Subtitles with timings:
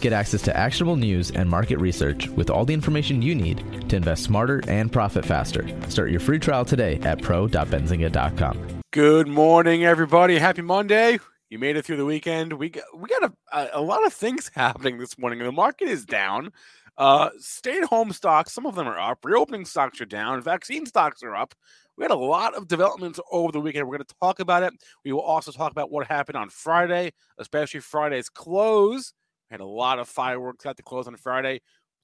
[0.00, 3.96] Get access to actionable news and market research with all the information you need to
[3.96, 5.66] invest smarter and profit faster.
[5.88, 8.82] Start your free trial today at pro.benzinga.com.
[8.92, 10.38] Good morning, everybody.
[10.38, 11.18] Happy Monday.
[11.50, 12.52] You made it through the weekend.
[12.52, 15.40] We got, we got a, a, lot of things happening this morning.
[15.40, 16.52] The market is down.
[16.96, 19.24] Uh, stay at home stocks, some of them are up.
[19.24, 20.40] Reopening stocks are down.
[20.42, 21.54] Vaccine stocks are up.
[21.96, 23.88] We had a lot of developments over the weekend.
[23.88, 24.72] We're going to talk about it.
[25.04, 29.12] We will also talk about what happened on Friday, especially Friday's close
[29.50, 31.60] had a lot of fireworks at the close on Friday.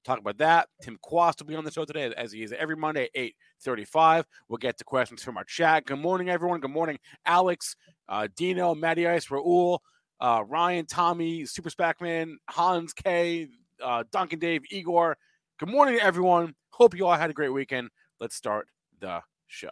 [0.07, 0.67] We'll talk about that.
[0.81, 3.31] Tim Quast will be on the show today, as he is every Monday at
[3.65, 4.25] 8.35.
[4.49, 5.85] We'll get to questions from our chat.
[5.85, 6.59] Good morning, everyone.
[6.59, 7.75] Good morning, Alex,
[8.09, 9.79] uh, Dino, Matty Ice, Raul,
[10.19, 13.47] uh, Ryan, Tommy, Super Spackman, Hans K,
[13.83, 15.17] uh, Duncan Dave, Igor.
[15.59, 16.55] Good morning, everyone.
[16.71, 17.89] Hope you all had a great weekend.
[18.19, 18.67] Let's start
[18.99, 19.71] the show.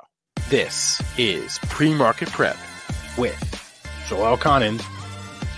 [0.50, 2.58] This is Pre-Market Prep
[3.18, 3.38] with
[4.08, 4.84] Joel Elconin,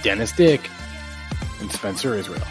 [0.03, 0.61] Dennis Dick,
[1.59, 2.41] and Spencer Israel.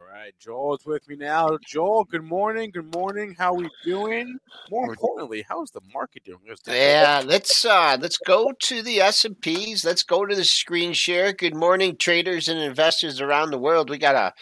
[0.00, 1.58] All right, Joel's with me now.
[1.66, 2.70] Joel, good morning.
[2.70, 3.34] Good morning.
[3.36, 4.38] How are we doing?
[4.70, 6.38] More importantly, how's the market doing?
[6.66, 9.84] Yeah, let's uh let's go to the S and P's.
[9.84, 11.32] Let's go to the screen share.
[11.32, 13.90] Good morning, traders and investors around the world.
[13.90, 14.32] We got a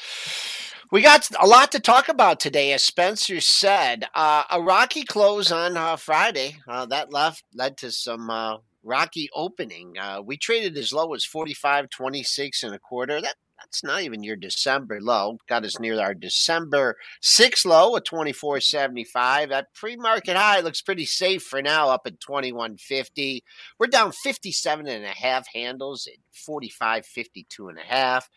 [0.91, 4.07] we got a lot to talk about today, as Spencer said.
[4.15, 9.29] Uh, a rocky close on uh, Friday uh, that left led to some uh, rocky
[9.35, 9.97] opening.
[9.99, 13.21] Uh, we traded as low as 45, 26 and a quarter.
[13.21, 15.39] That that's not even your December low.
[15.47, 19.51] Got us near our December six low at 24.75.
[19.51, 23.43] That pre-market high looks pretty safe for now, up at 21.50.
[23.79, 28.31] We're down 57 and a half handles at 45.52 and a half.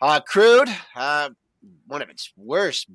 [0.00, 1.30] Uh, crude, uh,
[1.86, 2.88] one of its worst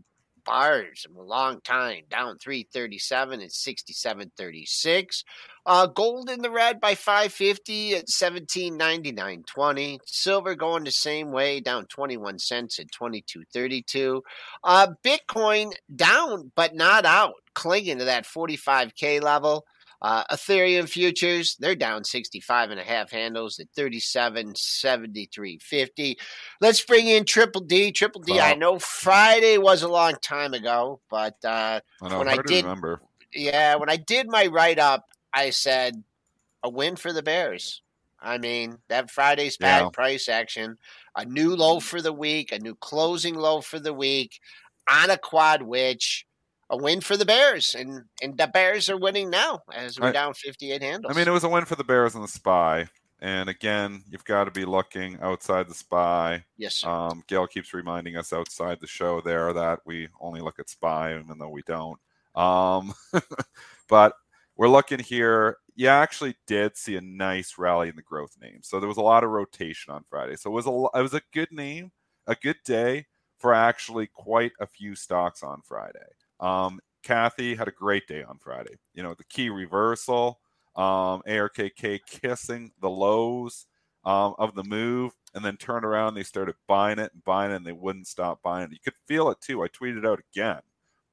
[0.47, 5.23] bars in a long time, down 337 and 6736.
[5.65, 9.99] Uh, gold in the red by 550 at 1799.20.
[10.05, 14.23] Silver going the same way, down 21 cents at 2232.
[14.63, 19.65] Uh, Bitcoin down, but not out, clinging to that 45K level.
[20.01, 26.17] Uh, Ethereum futures, they're down 65 and a half handles at 37, 73, 50.
[26.61, 27.91] Let's bring in Triple D.
[27.91, 28.45] Triple D, wow.
[28.45, 32.63] I know Friday was a long time ago, but uh, I know, when I did,
[32.63, 33.01] remember.
[33.33, 36.03] yeah, when I did my write up, I said
[36.63, 37.81] a win for the Bears.
[38.19, 39.89] I mean, that Friday's bad yeah.
[39.89, 40.77] price action,
[41.15, 44.39] a new low for the week, a new closing low for the week
[44.89, 46.26] on a quad witch
[46.69, 50.11] a win for the Bears, and and the Bears are winning now as we're I,
[50.11, 51.13] down 58 handles.
[51.13, 52.87] I mean, it was a win for the Bears and the Spy.
[53.19, 56.43] And again, you've got to be looking outside the Spy.
[56.57, 56.89] Yes, sir.
[56.89, 61.17] Um, Gail keeps reminding us outside the show there that we only look at Spy,
[61.17, 61.99] even though we don't.
[62.35, 62.93] Um,
[63.89, 64.13] but
[64.55, 65.57] we're looking here.
[65.75, 68.59] You actually did see a nice rally in the growth name.
[68.61, 70.35] So there was a lot of rotation on Friday.
[70.35, 71.91] So it was a it was a good name,
[72.27, 73.07] a good day
[73.39, 75.99] for actually quite a few stocks on Friday.
[76.39, 78.75] Um, Cathie had a great day on Friday.
[78.93, 80.39] You know, the key reversal,
[80.75, 83.65] um, ARKK kissing the lows
[84.05, 86.13] um, of the move, and then turned around.
[86.13, 88.71] They started buying it and buying it, and they wouldn't stop buying it.
[88.71, 89.63] You could feel it too.
[89.63, 90.61] I tweeted out again.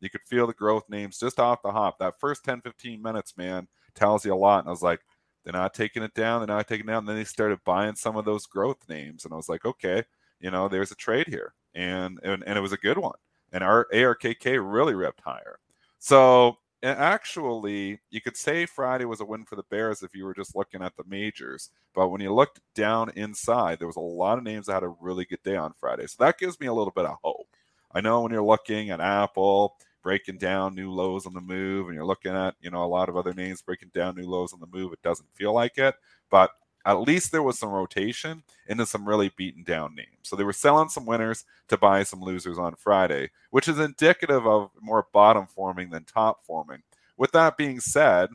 [0.00, 1.98] You could feel the growth names just off the hop.
[1.98, 4.60] That first 10, 15 minutes, man, tells you a lot.
[4.60, 5.00] And I was like,
[5.44, 6.40] they're not taking it down.
[6.40, 7.00] They're not taking it down.
[7.00, 10.02] And then they started buying some of those growth names, and I was like, okay,
[10.40, 13.16] you know, there's a trade here, and and, and it was a good one.
[13.54, 15.58] And our ARKK really ripped higher.
[15.98, 20.34] So actually, you could say Friday was a win for the Bears if you were
[20.34, 21.70] just looking at the majors.
[21.94, 24.94] But when you looked down inside, there was a lot of names that had a
[25.00, 26.06] really good day on Friday.
[26.08, 27.48] So that gives me a little bit of hope.
[27.92, 31.94] I know when you're looking at Apple breaking down new lows on the move, and
[31.94, 34.60] you're looking at you know a lot of other names breaking down new lows on
[34.60, 35.94] the move, it doesn't feel like it.
[36.28, 36.50] But
[36.86, 40.08] at least there was some rotation into some really beaten down names.
[40.22, 44.46] So they were selling some winners to buy some losers on Friday, which is indicative
[44.46, 46.82] of more bottom forming than top forming.
[47.16, 48.30] With that being said,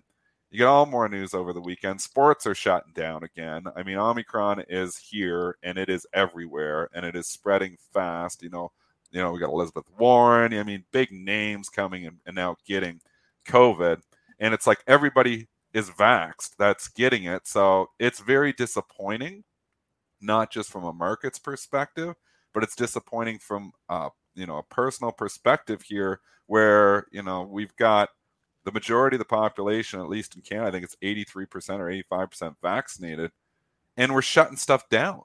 [0.50, 2.02] you get all more news over the weekend.
[2.02, 3.66] Sports are shutting down again.
[3.76, 8.42] I mean, Omicron is here and it is everywhere and it is spreading fast.
[8.42, 8.72] You know,
[9.12, 10.54] you know, we got Elizabeth Warren.
[10.54, 13.00] I mean, big names coming and, and now getting
[13.48, 14.02] COVID.
[14.40, 17.48] And it's like everybody is vaxxed that's getting it.
[17.48, 19.44] So it's very disappointing,
[20.22, 22.16] not just from a market's perspective,
[22.54, 27.76] but it's disappointing from uh, you know a personal perspective here, where you know we've
[27.76, 28.10] got
[28.66, 32.56] the majority of the population, at least in Canada, I think it's 83% or 85%
[32.62, 33.32] vaccinated,
[33.98, 35.22] and we're shutting stuff down.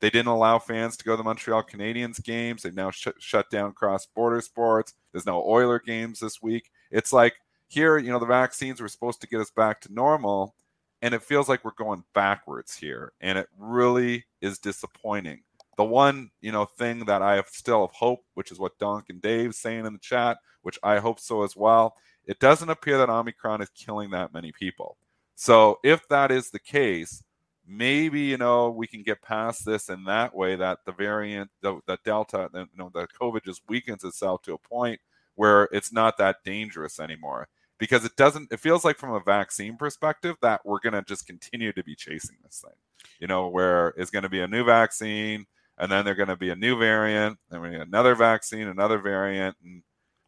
[0.00, 2.62] They didn't allow fans to go to the Montreal Canadiens games.
[2.62, 4.94] They've now sh- shut down cross border sports.
[5.12, 6.70] There's no Oiler games this week.
[6.90, 7.34] It's like
[7.72, 10.54] here, you know, the vaccines were supposed to get us back to normal,
[11.00, 15.42] and it feels like we're going backwards here, and it really is disappointing.
[15.78, 19.20] The one, you know, thing that I have still have hope, which is what Duncan
[19.20, 21.96] Dave's saying in the chat, which I hope so as well.
[22.26, 24.98] It doesn't appear that Omicron is killing that many people.
[25.34, 27.24] So if that is the case,
[27.66, 31.80] maybe you know we can get past this in that way that the variant, the,
[31.86, 35.00] the Delta, you know, the COVID just weakens itself to a point
[35.36, 37.48] where it's not that dangerous anymore
[37.82, 41.26] because it doesn't it feels like from a vaccine perspective that we're going to just
[41.26, 42.76] continue to be chasing this thing
[43.18, 45.44] you know where it's going to be a new vaccine
[45.78, 48.98] and then they're going to be a new variant and we get another vaccine another
[48.98, 49.82] variant and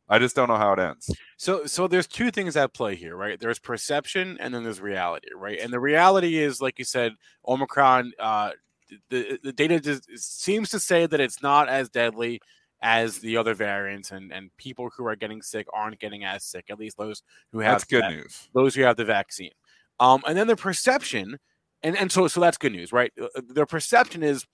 [0.08, 1.08] i just don't know how it ends.
[1.36, 3.38] So so there's two things at play here right?
[3.38, 5.60] There's perception and then there's reality right?
[5.60, 7.12] And the reality is like you said
[7.46, 8.50] omicron uh
[9.10, 12.40] the, the data just seems to say that it's not as deadly
[12.84, 16.66] as the other variants, and and people who are getting sick aren't getting as sick.
[16.68, 18.50] At least those who have that's good news.
[18.54, 19.50] Those who have the vaccine.
[19.98, 21.38] Um, and then the perception,
[21.82, 23.12] and and so so that's good news, right?
[23.20, 24.46] Uh, uh, their perception is,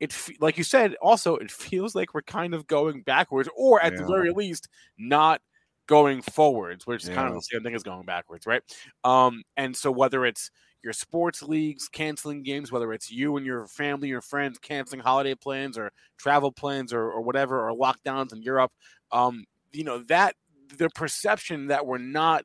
[0.00, 3.94] it like you said, also it feels like we're kind of going backwards, or at
[3.94, 4.00] yeah.
[4.00, 4.68] the very least,
[4.98, 5.40] not
[5.88, 7.16] going forwards, which is yeah.
[7.16, 8.62] kind of the same thing as going backwards, right?
[9.02, 10.50] Um, and so whether it's
[10.84, 15.34] your sports leagues canceling games, whether it's you and your family, your friends canceling holiday
[15.34, 18.70] plans or travel plans or, or whatever, or lockdowns in Europe.
[19.10, 20.36] Um, you know, that
[20.76, 22.44] the perception that we're not,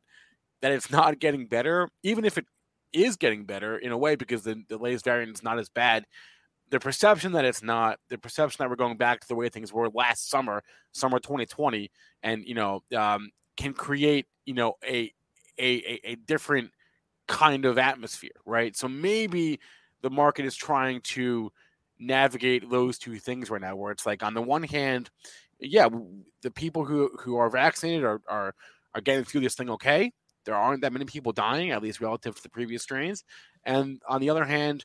[0.62, 2.46] that it's not getting better, even if it
[2.94, 6.06] is getting better in a way because the, the latest variant is not as bad.
[6.70, 9.72] The perception that it's not, the perception that we're going back to the way things
[9.72, 11.92] were last summer, summer 2020,
[12.24, 15.12] and you know, um, can create you know a
[15.60, 16.72] a, a different
[17.28, 18.76] kind of atmosphere, right?
[18.76, 19.60] So maybe
[20.02, 21.52] the market is trying to
[22.00, 25.10] navigate those two things right now, where it's like on the one hand,
[25.60, 25.88] yeah,
[26.42, 28.56] the people who who are vaccinated are are
[28.96, 30.12] are getting through this thing okay.
[30.46, 33.24] There aren't that many people dying, at least relative to the previous strains.
[33.64, 34.84] And on the other hand,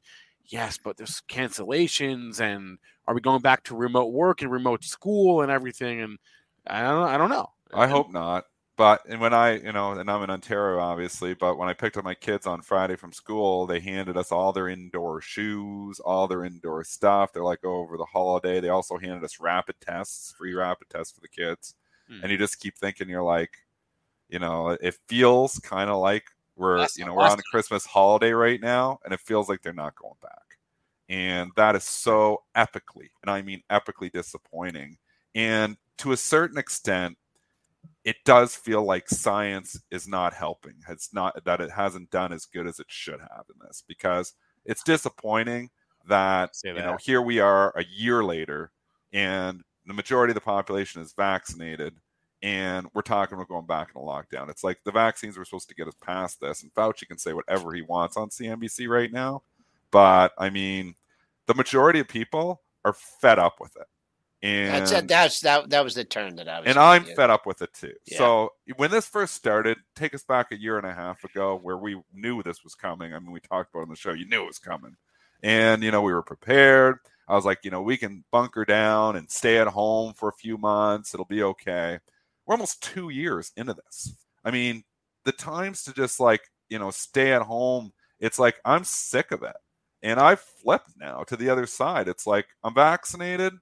[0.49, 5.43] yes, but there's cancellations, and are we going back to remote work and remote school
[5.43, 6.01] and everything?
[6.01, 6.19] And
[6.67, 7.51] I don't, I don't know.
[7.73, 8.45] I hope not.
[8.79, 11.97] But and when I, you know, and I'm in Ontario, obviously, but when I picked
[11.97, 16.29] up my kids on Friday from school, they handed us all their indoor shoes, all
[16.29, 17.33] their indoor stuff.
[17.33, 18.61] They're like oh, over the holiday.
[18.61, 21.75] They also handed us rapid tests, free rapid tests for the kids.
[22.09, 22.21] Hmm.
[22.23, 23.51] And you just keep thinking, you're like,
[24.29, 26.27] you know, it feels kind of like
[26.59, 29.63] we're, That's you know, we're on the Christmas holiday right now, and it feels like
[29.63, 30.33] they're not going back.
[31.09, 34.99] And that is so epically, and I mean epically disappointing.
[35.35, 37.17] And to a certain extent,
[38.05, 40.75] it does feel like science is not helping.
[40.89, 44.35] It's not that it hasn't done as good as it should have in this because
[44.65, 45.71] it's disappointing
[46.09, 46.77] that, that.
[46.77, 48.71] you know here we are a year later
[49.13, 51.95] and the majority of the population is vaccinated
[52.43, 54.49] and we're talking about going back in a lockdown.
[54.49, 57.33] It's like the vaccines were supposed to get us past this, and Fauci can say
[57.33, 59.43] whatever he wants on CNBC right now,
[59.91, 60.95] but I mean,
[61.47, 63.87] the majority of people are fed up with it.
[64.41, 65.09] And that's it.
[65.09, 65.69] That's that.
[65.71, 66.69] That was the term that I was.
[66.69, 67.95] And I'm fed up with it too.
[68.07, 68.19] Yeah.
[68.19, 71.77] So when this first started, take us back a year and a half ago, where
[71.77, 73.13] we knew this was coming.
[73.13, 74.13] I mean, we talked about it on the show.
[74.13, 74.95] You knew it was coming,
[75.43, 76.99] and you know we were prepared.
[77.27, 80.33] I was like, you know, we can bunker down and stay at home for a
[80.33, 81.15] few months.
[81.15, 81.99] It'll be okay.
[82.49, 84.17] We're almost two years into this.
[84.45, 84.83] I mean,
[85.25, 87.93] the times to just like you know, stay at home.
[88.21, 89.57] It's like I'm sick of it.
[90.03, 92.09] And I've flipped now to the other side.
[92.09, 93.55] It's like I'm vaccinated.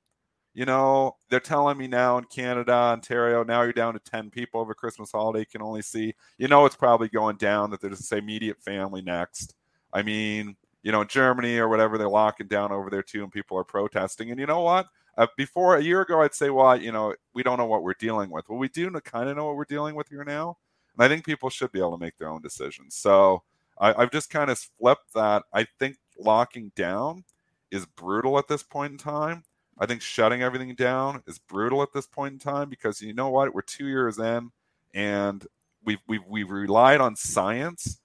[0.54, 4.60] You know, they're telling me now in Canada, Ontario, now you're down to 10 people
[4.60, 5.44] over Christmas holiday.
[5.44, 9.54] Can only see, you know, it's probably going down that there's say immediate family next.
[9.92, 13.58] I mean, you know, Germany or whatever, they're locking down over there too, and people
[13.58, 14.30] are protesting.
[14.30, 14.86] And you know what?
[15.16, 17.94] Uh, before a year ago, I'd say, well, you know, we don't know what we're
[17.94, 18.48] dealing with.
[18.48, 20.58] Well, we do kind of know what we're dealing with here now.
[20.96, 22.94] And I think people should be able to make their own decisions.
[22.94, 23.42] So
[23.78, 25.44] I, I've just kind of flipped that.
[25.52, 27.24] I think locking down
[27.70, 29.44] is brutal at this point in time.
[29.78, 33.28] I think shutting everything down is brutal at this point in time because you know
[33.28, 33.54] what?
[33.54, 34.50] We're two years in
[34.94, 35.46] and
[35.84, 37.98] we've, we've, we've relied on science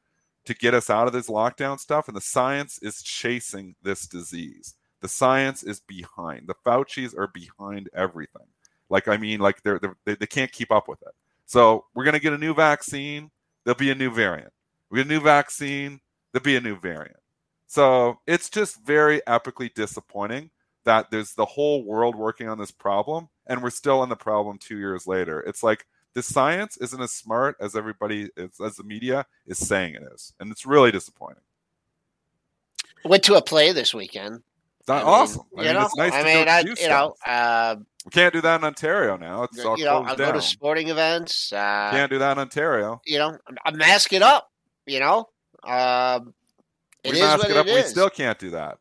[0.45, 2.07] to get us out of this lockdown stuff.
[2.07, 4.75] And the science is chasing this disease.
[5.01, 6.47] The science is behind.
[6.47, 8.47] The Fauci's are behind everything.
[8.89, 11.13] Like, I mean, like they're, they're they, they can't keep up with it.
[11.45, 13.31] So we're going to get a new vaccine.
[13.63, 14.53] There'll be a new variant.
[14.89, 15.99] We get a new vaccine.
[16.31, 17.17] There'll be a new variant.
[17.67, 20.49] So it's just very epically disappointing
[20.83, 24.57] that there's the whole world working on this problem and we're still on the problem
[24.57, 25.41] two years later.
[25.41, 29.95] It's like the science isn't as smart as everybody is, as the media is saying
[29.95, 31.43] it is, and it's really disappointing.
[33.05, 34.43] Went to a play this weekend.
[34.87, 35.43] That's awesome.
[35.57, 38.59] I mean, know, it's nice I mean, I, you know, uh, we can't do that
[38.61, 39.43] in Ontario now.
[39.43, 41.53] It's all you know, I go to sporting events.
[41.53, 43.01] Uh, can't do that in Ontario.
[43.05, 44.49] You know, I mask it up.
[44.87, 45.29] You know,
[45.63, 46.33] um,
[47.03, 47.67] it we mask it up.
[47.67, 48.79] It we still can't do that.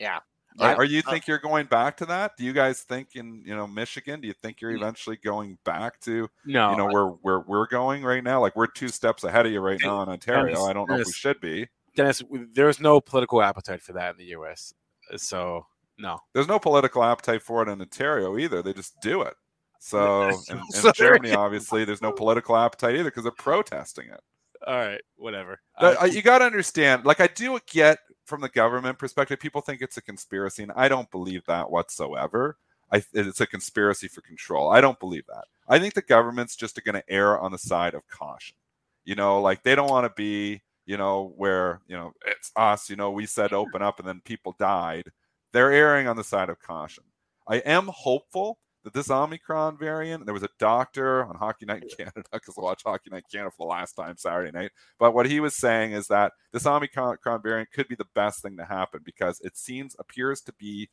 [0.00, 0.18] Yeah.
[0.58, 2.36] Are, are, you think you're going back to that?
[2.36, 4.20] Do you guys think in you know Michigan?
[4.20, 8.02] Do you think you're eventually going back to no, you know where where we're going
[8.02, 8.40] right now?
[8.40, 10.64] Like we're two steps ahead of you right now in Ontario.
[10.64, 11.68] I don't know if we should be.
[11.96, 12.22] Dennis,
[12.54, 14.72] there's no political appetite for that in the U.S.
[15.16, 15.66] So
[15.98, 18.62] no, there's no political appetite for it in Ontario either.
[18.62, 19.34] They just do it.
[19.80, 24.20] So in, in Germany, obviously, there's no political appetite either because they're protesting it.
[24.66, 25.60] All right, whatever.
[25.78, 27.04] Uh, you got to understand.
[27.04, 30.88] Like I do get from the government perspective, people think it's a conspiracy, and I
[30.88, 32.56] don't believe that whatsoever.
[32.92, 34.70] I, it's a conspiracy for control.
[34.70, 35.44] I don't believe that.
[35.68, 38.56] I think the government's just going to err on the side of caution.
[39.04, 42.90] You know, like they don't want to be, you know, where you know it's us.
[42.90, 45.04] You know, we said open up, and then people died.
[45.52, 47.04] They're erring on the side of caution.
[47.46, 51.88] I am hopeful that this Omicron variant, there was a doctor on Hockey Night in
[51.90, 54.72] Canada, because I watched Hockey Night in Canada for the last time Saturday night.
[54.98, 58.56] But what he was saying is that this Omicron variant could be the best thing
[58.56, 60.88] to happen because it seems, appears to be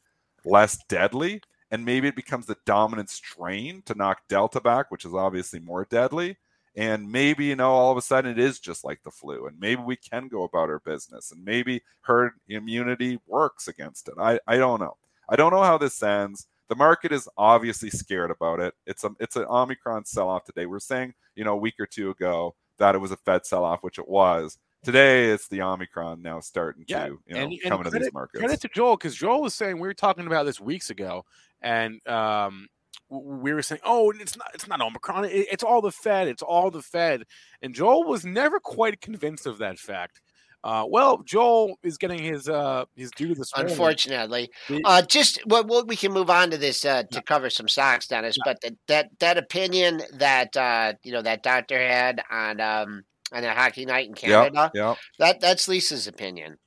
[0.46, 1.42] less deadly.
[1.72, 5.86] And maybe it becomes the dominant strain to knock Delta back, which is obviously more
[5.90, 6.38] deadly.
[6.78, 9.48] And maybe, you know, all of a sudden it is just like the flu.
[9.48, 11.32] And maybe we can go about our business.
[11.32, 14.14] And maybe herd immunity works against it.
[14.18, 14.96] I, I don't know.
[15.28, 18.74] I don't know how this ends the market is obviously scared about it.
[18.86, 20.66] It's a it's an Omicron sell off today.
[20.66, 23.64] We're saying you know a week or two ago that it was a Fed sell
[23.64, 24.58] off, which it was.
[24.84, 28.14] Today it's the Omicron now starting yeah, to you know and, and come into these
[28.14, 28.40] markets.
[28.40, 31.26] Credit to Joel because Joel was saying we were talking about this weeks ago,
[31.62, 32.68] and um,
[33.10, 35.26] we were saying, "Oh, it's not it's not Omicron.
[35.26, 36.28] it's all the Fed.
[36.28, 37.24] It's all the Fed."
[37.62, 40.22] And Joel was never quite convinced of that fact.
[40.64, 43.72] Uh, well, Joel is getting his uh, his due this morning.
[43.72, 44.50] Unfortunately,
[44.84, 48.08] uh, just well, well, we can move on to this uh, to cover some socks,
[48.08, 48.38] Dennis.
[48.44, 53.44] But the, that that opinion that uh, you know that doctor had on um, on
[53.44, 54.98] a hockey night in Canada, yeah, yep.
[55.20, 56.58] that that's Lisa's opinion.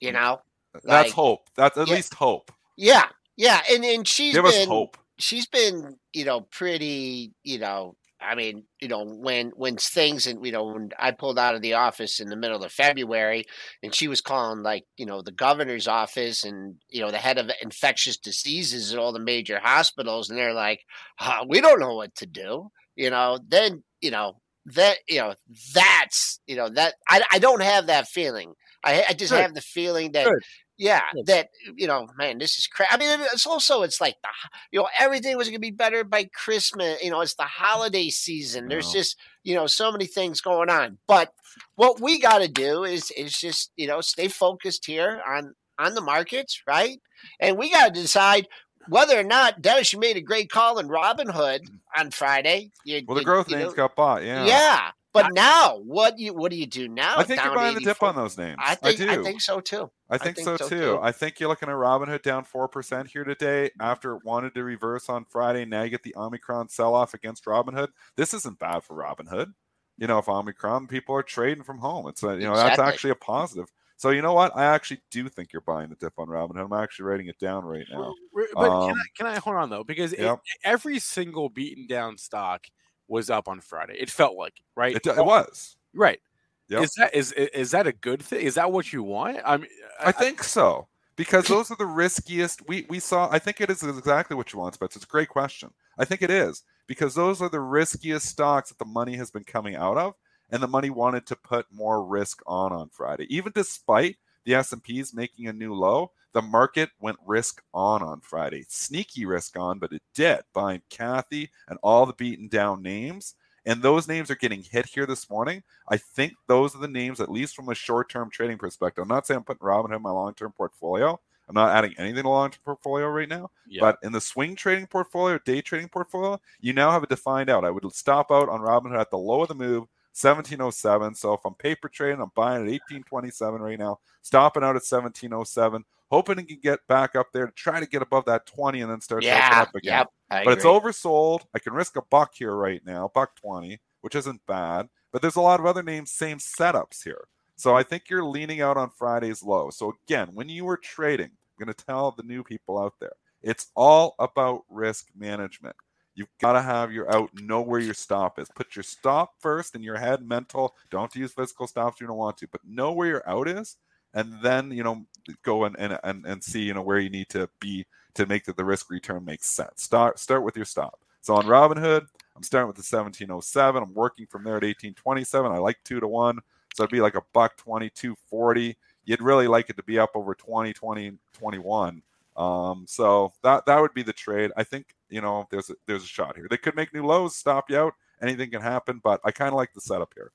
[0.00, 0.14] You mm.
[0.14, 0.40] know,
[0.72, 1.48] that's like, hope.
[1.56, 2.52] That's at yeah, least hope.
[2.76, 4.96] Yeah, yeah, and and she's give been, us hope.
[5.18, 10.44] She's been you know pretty you know I mean, you know, when when things and
[10.44, 13.44] you know, when I pulled out of the office in the middle of February,
[13.82, 17.38] and she was calling like you know the governor's office and you know the head
[17.38, 20.80] of infectious diseases at all the major hospitals, and they're like,
[21.20, 22.68] oh, we don't know what to do.
[22.96, 25.34] You know, then you know that you know
[25.74, 28.54] that's you know that I I don't have that feeling.
[28.82, 29.40] I I just Good.
[29.40, 30.42] have the feeling that Good.
[30.76, 32.88] Yeah, that you know, man, this is crap.
[32.90, 34.28] I mean, it's also it's like the
[34.72, 37.02] you know everything was going to be better by Christmas.
[37.02, 38.66] You know, it's the holiday season.
[38.68, 40.98] There's just you know so many things going on.
[41.06, 41.32] But
[41.76, 45.94] what we got to do is is just you know stay focused here on on
[45.94, 47.00] the markets, right?
[47.38, 48.48] And we got to decide
[48.88, 51.78] whether or not Dennis, you made a great call in Robinhood mm.
[51.96, 52.72] on Friday.
[52.84, 54.24] You, well, the you, growth you names know, got bought.
[54.24, 54.90] Yeah, yeah.
[55.14, 57.14] But now, what do you what do you do now?
[57.16, 58.56] I think you're buying the dip on those names.
[58.58, 59.88] I think I, I think so too.
[60.10, 60.80] I think, I think so, so too.
[60.80, 60.98] too.
[61.00, 64.64] I think you're looking at Robinhood down four percent here today after it wanted to
[64.64, 65.64] reverse on Friday.
[65.64, 67.88] Now you get the Omicron sell off against Robinhood.
[68.16, 69.52] This isn't bad for Robinhood.
[69.96, 72.76] You know, if Omicron people are trading from home, it's a, you know exactly.
[72.76, 73.66] that's actually a positive.
[73.96, 74.50] So you know what?
[74.56, 76.64] I actually do think you're buying the dip on Robinhood.
[76.64, 78.12] I'm actually writing it down right now.
[78.54, 79.84] But um, can, I, can I hold on though?
[79.84, 80.40] Because yep.
[80.44, 82.66] it, every single beaten down stock
[83.08, 83.96] was up on Friday.
[83.98, 84.96] It felt like right.
[84.96, 86.20] It, it was Right.
[86.68, 86.82] Yep.
[86.82, 88.44] Is that is is that a good thing?
[88.44, 89.38] Is that what you want?
[89.44, 89.68] I mean,
[90.00, 92.66] I think so because those are the riskiest.
[92.66, 93.28] We we saw.
[93.30, 95.70] I think it is exactly what you want, but It's a great question.
[95.98, 99.44] I think it is because those are the riskiest stocks that the money has been
[99.44, 100.14] coming out of,
[100.50, 104.72] and the money wanted to put more risk on on Friday, even despite the S
[104.72, 106.12] and P's making a new low.
[106.34, 111.48] The market went risk on on Friday, sneaky risk on, but it did, buying Cathie
[111.68, 113.36] and all the beaten down names.
[113.64, 115.62] And those names are getting hit here this morning.
[115.88, 119.02] I think those are the names, at least from a short term trading perspective.
[119.02, 121.18] I'm not saying I'm putting Robinhood in my long term portfolio.
[121.48, 123.50] I'm not adding anything to long term portfolio right now.
[123.68, 123.80] Yeah.
[123.80, 127.64] But in the swing trading portfolio, day trading portfolio, you now have a defined out.
[127.64, 131.14] I would stop out on Robinhood at the low of the move, 1707.
[131.14, 135.84] So if I'm paper trading, I'm buying at 1827 right now, stopping out at 1707,
[136.10, 138.90] hoping it can get back up there to try to get above that 20 and
[138.90, 140.44] then start taking Yeah, up again yep.
[140.44, 141.42] But it's oversold.
[141.54, 144.88] I can risk a buck here right now, buck 20, which isn't bad.
[145.12, 147.28] But there's a lot of other names, same setups here.
[147.56, 149.70] So I think you're leaning out on Friday's low.
[149.70, 153.12] So again, when you are trading, I'm going to tell the new people out there,
[153.42, 155.76] it's all about risk management.
[156.16, 158.48] You've got to have your out, know where your stop is.
[158.54, 160.74] Put your stop first in your head, mental.
[160.90, 163.76] Don't use physical stops if you don't want to, but know where your out is,
[164.14, 165.04] and then you know
[165.42, 168.56] go and and and, see you know where you need to be to make that
[168.56, 169.82] the risk return makes sense.
[169.82, 171.00] Start start with your stop.
[171.20, 172.06] So on Robinhood,
[172.36, 173.82] I'm starting with the 1707.
[173.82, 175.50] I'm working from there at 1827.
[175.50, 176.38] I like two to one.
[176.74, 178.76] So it'd be like a buck 22 40.
[179.04, 182.02] You'd really like it to be up over 20, 20, 21.
[182.36, 184.50] Um, so that that would be the trade.
[184.56, 186.46] I think you know there's a, there's a shot here.
[186.50, 187.94] They could make new lows, stop you out.
[188.22, 190.32] Anything can happen, but I kind of like the setup here.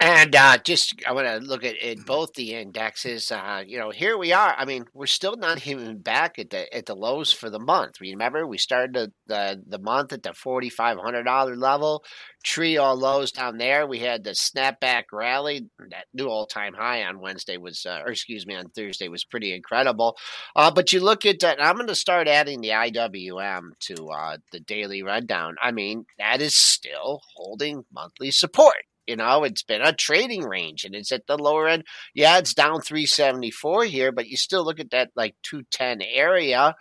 [0.00, 3.32] And uh, just I want to look at, at both the indexes.
[3.32, 4.54] Uh, you know, here we are.
[4.56, 8.00] I mean, we're still not even back at the at the lows for the month.
[8.00, 12.04] Remember, we started the the, the month at the forty five hundred dollar level.
[12.44, 13.88] Tree all lows down there.
[13.88, 15.68] We had the snapback rally.
[15.90, 19.24] That new all time high on Wednesday was, uh, or excuse me, on Thursday was
[19.24, 20.16] pretty incredible.
[20.54, 21.60] Uh, but you look at that.
[21.60, 25.56] I'm going to start adding the IWM to uh, the daily rundown.
[25.60, 28.87] I mean, that is still holding monthly support.
[29.08, 31.84] You know, it's been a trading range and it's at the lower end.
[32.14, 36.74] Yeah, it's down 374 here, but you still look at that like 210 area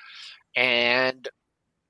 [0.55, 1.27] and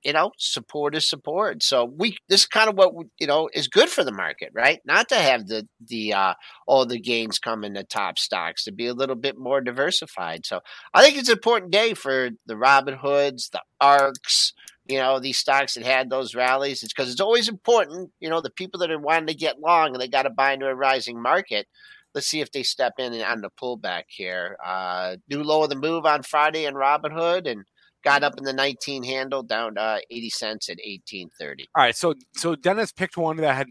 [0.03, 1.61] you know, support is support.
[1.63, 4.79] So we this is kind of what you know is good for the market, right?
[4.85, 6.33] Not to have the the uh
[6.65, 10.45] all the gains come in the top stocks, to be a little bit more diversified.
[10.45, 10.61] So
[10.93, 14.53] I think it's an important day for the Robinhoods, the ARKKs,
[14.89, 16.83] you know, these stocks that had those rallies.
[16.83, 19.93] It's because it's always important, you know, the people that are wanting to get long
[19.93, 21.67] and they got to buy into a rising market.
[22.13, 24.57] Let's see if they step in on the pullback here.
[24.65, 27.63] Uh, new low of the move on Friday in Robinhood and
[28.03, 31.67] got up in the 19 handle down uh, 80 cents at 1830.
[31.75, 33.67] All right, so so Dennis picked one that had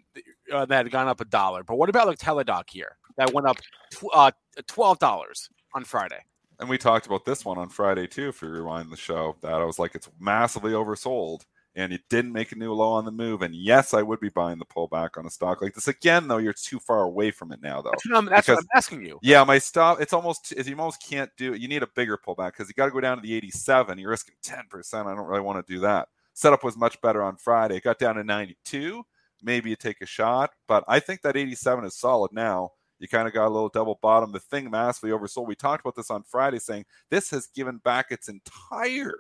[0.53, 3.47] uh, that had gone up a dollar, but what about like Teladoc here that went
[3.47, 3.57] up
[3.93, 4.31] tw- uh,
[4.67, 6.21] twelve dollars on Friday?
[6.59, 8.29] And we talked about this one on Friday too.
[8.29, 12.33] If you rewind the show, that I was like, it's massively oversold, and it didn't
[12.33, 13.43] make a new low on the move.
[13.43, 16.29] And yes, I would be buying the pullback on a stock like this again.
[16.29, 17.91] Though you're too far away from it now, though.
[17.91, 19.19] That's, what I'm, that's what I'm asking you.
[19.23, 20.01] Yeah, my stop.
[20.01, 21.61] It's almost you almost can't do it.
[21.61, 23.99] You need a bigger pullback because you got to go down to the 87.
[23.99, 25.09] You're risking 10 percent.
[25.09, 26.09] I don't really want to do that.
[26.33, 27.77] Setup was much better on Friday.
[27.77, 29.03] It got down to 92.
[29.43, 32.71] Maybe you take a shot, but I think that 87 is solid now.
[32.99, 34.33] You kind of got a little double bottom.
[34.33, 35.47] The thing massively oversold.
[35.47, 39.15] We talked about this on Friday, saying this has given back its entire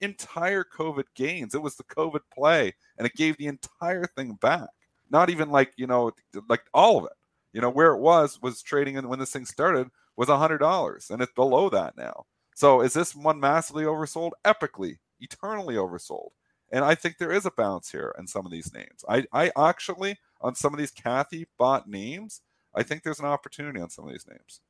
[0.00, 1.54] entire COVID gains.
[1.54, 4.68] It was the COVID play, and it gave the entire thing back.
[5.10, 6.12] Not even like you know,
[6.48, 7.12] like all of it.
[7.52, 10.58] You know, where it was was trading in when this thing started was a hundred
[10.58, 12.26] dollars, and it's below that now.
[12.54, 14.32] So is this one massively oversold?
[14.44, 16.30] Epically, eternally oversold.
[16.72, 19.04] And I think there is a bounce here in some of these names.
[19.08, 22.42] I, I actually on some of these Cathie bought names,
[22.74, 24.60] I think there's an opportunity on some of these names.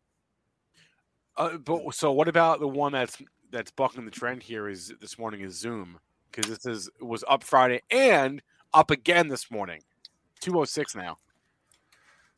[1.37, 3.17] Uh, but so what about the one that's
[3.51, 4.69] that's bucking the trend here?
[4.69, 5.99] Is this morning is Zoom
[6.31, 8.43] because this is was up Friday and
[8.75, 9.81] up again this morning,
[10.41, 11.17] two oh six now.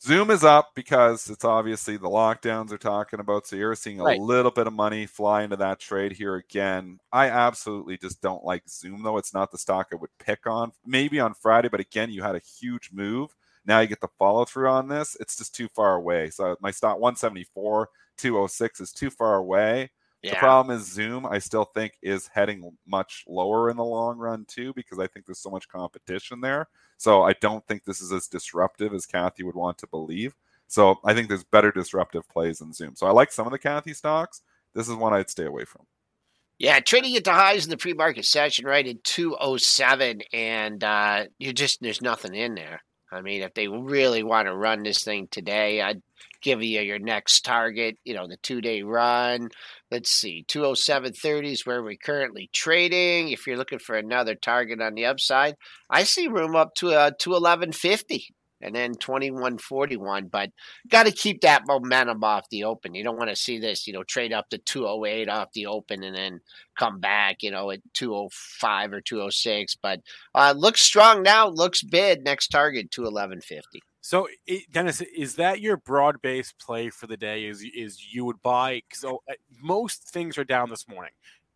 [0.00, 3.46] Zoom is up because it's obviously the lockdowns are talking about.
[3.46, 4.20] So you're seeing a Right.
[4.20, 6.98] little bit of money fly into that trade here again.
[7.12, 9.16] I absolutely just don't like Zoom, though.
[9.16, 10.72] It's not the stock I would pick on.
[10.84, 13.36] Maybe on Friday, but again, you had a huge move.
[13.66, 15.16] Now you get the follow through on this.
[15.20, 16.30] It's just too far away.
[16.30, 19.90] So my stock 174, 206 is too far away.
[20.22, 24.44] The problem is Zoom, I still think, is heading much lower in the long run,
[24.46, 26.68] too, because I think there's so much competition there.
[26.96, 30.36] So I don't think this is as disruptive as Cathie would want to believe.
[30.68, 32.94] So I think there's better disruptive plays in Zoom.
[32.94, 34.42] So I like some of the Cathie stocks.
[34.74, 35.86] This is one I'd stay away from.
[36.58, 41.52] Yeah, trading at the highs in the pre-market session, right oh seven, and uh, you
[41.52, 42.82] just there's nothing in there.
[43.12, 46.02] I mean, if they really want to run this thing today, I'd
[46.40, 49.50] give you your next target, you know, the two day run.
[49.90, 53.28] Let's see, 207.30 is where we're currently trading.
[53.28, 55.56] If you're looking for another target on the upside,
[55.90, 58.24] I see room up to uh, 211.50
[58.62, 60.50] and then 2141 but
[60.88, 63.92] got to keep that momentum off the open you don't want to see this you
[63.92, 66.40] know trade up to 208 off the open and then
[66.78, 70.00] come back you know at 205 or 206 but
[70.34, 74.26] uh looks strong now looks bid next target 21150 so,
[74.72, 77.44] Dennis, is that your broad-based play for the day?
[77.44, 78.82] Is is you would buy?
[78.92, 81.12] So uh, most things are down this morning.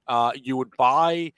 [0.07, 1.33] Uh, you would buy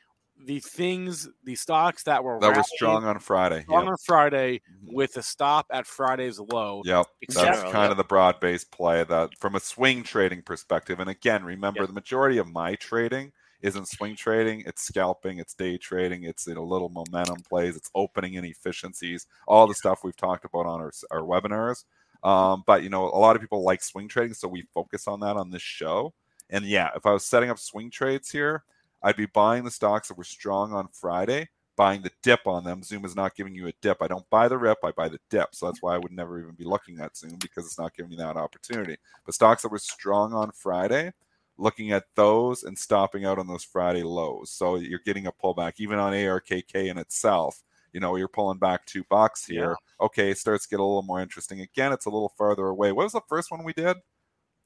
[0.44, 3.90] the things, the stocks that were that were strong on Friday, strong yep.
[3.90, 4.94] on Friday mm-hmm.
[4.94, 6.83] with a stop at Friday's low.
[6.85, 7.90] Yep, that's kind yep.
[7.90, 11.01] of the broad-based play that from a swing trading perspective.
[11.01, 11.88] And again, remember yep.
[11.88, 16.61] the majority of my trading isn't swing trading; it's scalping, it's day trading, it's a
[16.61, 21.22] little momentum plays, it's opening inefficiencies, all the stuff we've talked about on our, our
[21.22, 21.85] webinars.
[22.22, 25.20] Um, but you know, a lot of people like swing trading, so we focus on
[25.20, 26.14] that on this show.
[26.51, 28.64] And yeah, if I was setting up swing trades here,
[29.02, 32.82] I'd be buying the stocks that were strong on Friday, buying the dip on them.
[32.82, 34.02] Zoom is not giving you a dip.
[34.02, 35.54] I don't buy the rip, I buy the dip.
[35.54, 38.11] So that's why I would never even be looking at Zoom because it's not giving
[38.11, 38.96] me that opportunity.
[39.24, 41.12] But stocks that were strong on Friday,
[41.56, 44.50] looking at those and stopping out on those Friday lows.
[44.50, 47.62] So you're getting a pullback even on ARKK in itself.
[47.92, 49.70] You know, you're pulling back two bucks here.
[49.70, 50.06] Yeah.
[50.06, 51.61] Okay, it starts to get a little more interesting.
[51.61, 52.92] Again, it's a little farther away.
[52.92, 53.96] What was the first one we did?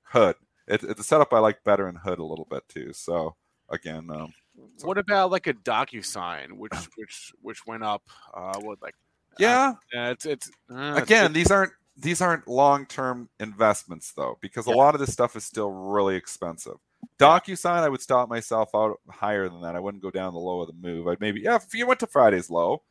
[0.05, 0.37] Hood.
[0.67, 2.93] It, it's a setup I like better in Hood a little bit too.
[2.93, 3.37] So
[3.73, 4.09] again.
[4.11, 4.33] Um,
[4.77, 4.87] so.
[4.87, 8.03] What about like a DocuSign, which which which went up?
[8.33, 8.95] Uh, what like?
[9.39, 14.39] Yeah, uh, it's it's uh, again it's, these aren't these aren't long term investments though,
[14.41, 14.75] because yeah.
[14.75, 16.77] a lot of this stuff is still really expensive.
[17.19, 19.77] DocuSign, I would stop myself out higher than that.
[19.77, 21.09] I wouldn't go down the low of the move.
[21.09, 22.83] I'd maybe yeah, if you went to Friday's low,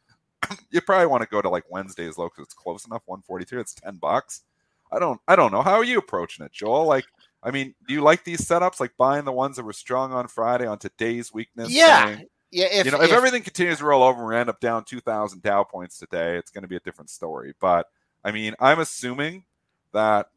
[0.71, 3.03] you probably want to go to like Wednesday's low because it's close enough.
[3.05, 3.61] One forty three.
[3.61, 4.41] It's ten bucks.
[4.91, 5.61] I don't I don't know.
[5.61, 6.85] How are you approaching it, Joel?
[6.85, 7.05] Like
[7.43, 10.27] I mean, do you like these setups, like buying the ones that were strong on
[10.27, 11.71] Friday on today's weakness?
[11.71, 12.19] Yeah.
[12.53, 14.59] Yeah, if, you know, if, if, everything continues to roll over and we end up
[14.59, 17.53] down 2,000 Dow points today, it's going to be a different story.
[17.61, 17.87] But
[18.25, 19.45] I mean, I'm assuming
[19.93, 20.27] that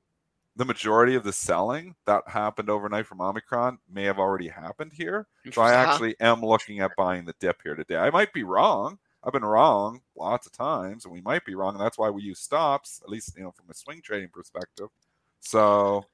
[0.57, 5.27] the majority of the selling that happened overnight from Omicron may have already happened here.
[5.53, 5.91] So I uh-huh.
[5.91, 7.97] actually am looking at buying the dip here today.
[7.97, 8.99] I might be wrong.
[9.25, 11.75] I've been wrong lots of times, and we might be wrong.
[11.75, 14.89] And that's why we use stops, at least you know from a swing trading perspective.
[15.41, 16.05] So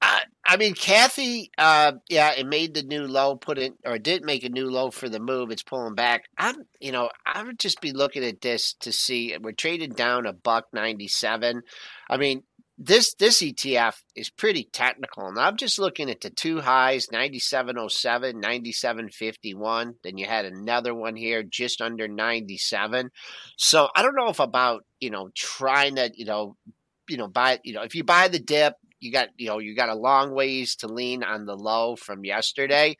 [0.00, 4.24] I, I mean, Cathie, uh, yeah, it made the new low, put it or did
[4.24, 5.50] make a new low for the move.
[5.50, 6.24] It's pulling back.
[6.38, 10.26] I'm, you know, I would just be looking at this to see we're trading down
[10.26, 11.62] a buck ninety seven.
[12.08, 12.42] I mean,
[12.78, 18.38] this this ETF is pretty technical, and I'm just looking at the two highs 9707,
[18.38, 19.94] 9751.
[20.04, 23.10] Then you had another one here just under 97.
[23.56, 26.56] So I don't know if about you know trying to you know
[27.08, 28.74] you know buy you know if you buy the dip
[29.06, 32.24] you got you know you got a long ways to lean on the low from
[32.24, 32.96] yesterday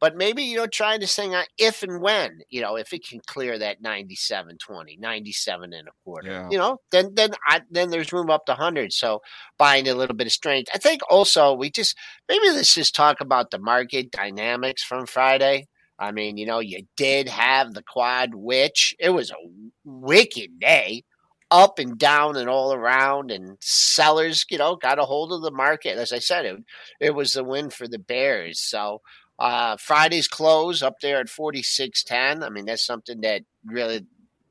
[0.00, 3.06] but maybe you know trying to sing on if and when you know if it
[3.06, 6.48] can clear that 97 20 97 and a quarter yeah.
[6.50, 9.20] you know then then I, then there's room up to 100 so
[9.58, 11.96] buying a little bit of strength i think also we just
[12.28, 15.68] maybe let's just talk about the market dynamics from friday
[15.98, 19.34] i mean you know you did have the quad which it was a
[19.84, 21.04] wicked day
[21.50, 25.50] up and down and all around, and sellers, you know, got a hold of the
[25.50, 25.98] market.
[25.98, 26.56] As I said, it,
[27.00, 28.60] it was the win for the Bears.
[28.60, 29.00] So
[29.38, 32.44] uh, Friday's close up there at 46.10.
[32.44, 34.06] I mean, that's something that really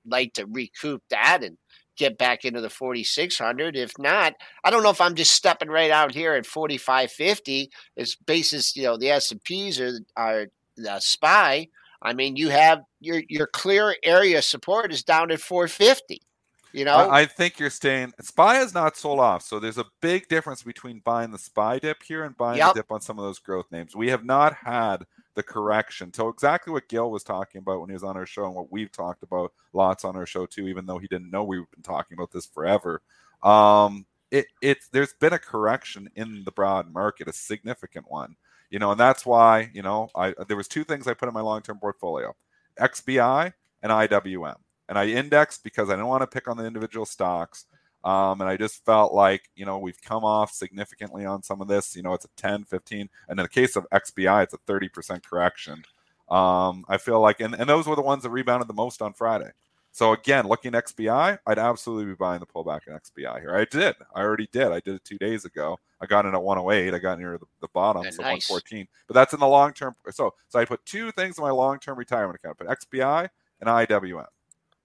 [0.05, 1.57] like to recoup that and
[1.97, 4.33] get back into the 4600 if not
[4.63, 8.83] i don't know if i'm just stepping right out here at 4550 as basis you
[8.83, 11.67] know the s&ps are, are the spy
[12.01, 16.21] i mean you have your your clear area support is down at 450
[16.71, 18.13] you know, I, I, think you're staying.
[18.21, 22.03] Spy is not sold off, so there's a big difference between buying the Spy dip
[22.03, 22.73] here and buying yep.
[22.73, 23.95] the dip on some of those growth names.
[23.95, 25.05] We have not had
[25.35, 26.13] the correction.
[26.13, 28.71] So exactly what Gil was talking about when he was on our show, and what
[28.71, 31.83] we've talked about lots on our show too, even though he didn't know we've been
[31.83, 33.01] talking about this forever.
[33.41, 38.35] Um, it it's there's been a correction in the broad market, a significant one.
[38.69, 41.33] You know, and that's why you know I there was two things I put in
[41.33, 42.35] my long term portfolio:
[42.79, 44.57] XBI and IWM
[44.89, 47.65] and I indexed because I didn't want to pick on the individual stocks.
[48.03, 51.67] Um, and I just felt like, you know, we've come off significantly on some of
[51.67, 51.95] this.
[51.95, 53.09] You know, it's a 10, 15.
[53.27, 55.83] And in the case of XBI, it's a 30% correction.
[56.29, 59.13] Um, I feel like, and, and those were the ones that rebounded the most on
[59.13, 59.51] Friday.
[59.91, 63.55] So again, looking at XBI, I'd absolutely be buying the pullback in XBI here.
[63.55, 63.95] I did.
[64.15, 64.67] I already did.
[64.67, 65.77] I did it two days ago.
[65.99, 66.93] I got in at 108.
[66.93, 68.49] I got near the, the bottom, so nice.
[68.49, 68.87] 114.
[69.07, 69.95] But that's in the long term.
[70.11, 72.59] So so I put two things in my long term retirement account.
[72.59, 74.27] Put XBI and IWM.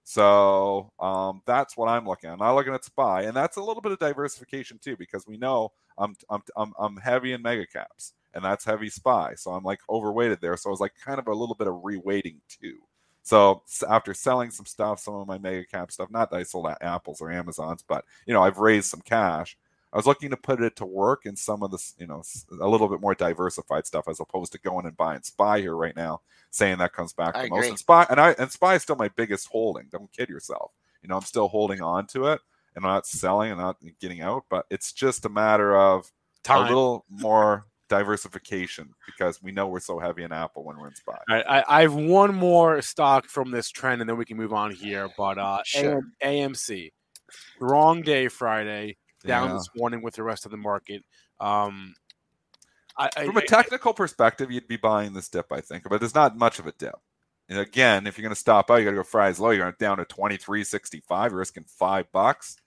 [0.07, 2.33] So um, that's what I'm looking at.
[2.33, 5.37] I'm not looking at SPY, and that's a little bit of diversification too, because we
[5.37, 9.33] know I'm I'm I'm, I'm heavy in mega caps, and that's heavy SPY.
[9.35, 10.57] So I'm like overweighted there.
[10.57, 12.77] So I was like kind of a little bit of reweighting too.
[13.23, 16.67] So after selling some stuff, some of my mega cap stuff, not that I sold
[16.67, 19.57] at apples or Amazons, but you know I've raised some cash.
[19.95, 22.21] I was looking to put it to work in some of this, you know,
[22.59, 25.95] a little bit more diversified stuff as opposed to going and buying SPY here right
[25.95, 26.19] now,
[26.51, 27.69] saying that comes back I the most.
[27.69, 29.87] And SPY and I and SPY is still my biggest holding.
[29.89, 30.73] Don't kid yourself.
[31.01, 32.41] You know, I'm still holding on to it
[32.75, 36.11] and I'm not selling and not getting out, but it's just a matter of
[36.43, 36.65] Time.
[36.65, 40.95] a little more diversification because we know we're so heavy in Apple when we're in
[40.95, 41.13] SPY.
[41.13, 44.35] All right, I, I have one more stock from this trend, and then we can
[44.35, 45.09] move on here.
[45.17, 46.01] But uh, Sure.
[46.21, 46.91] AM, AMC,
[47.61, 49.53] wrong day Friday, down Yeah.
[49.55, 51.03] this morning with the rest of the market.
[51.39, 51.93] Um,
[52.97, 56.15] I, I, From a technical perspective, you'd be buying this dip, I think, but there's
[56.15, 56.95] not much of a dip.
[57.49, 59.51] And again, if you're going to stop out, you got to go fries low.
[59.51, 61.29] You're down to 23.65.
[61.29, 62.57] You're risking five bucks.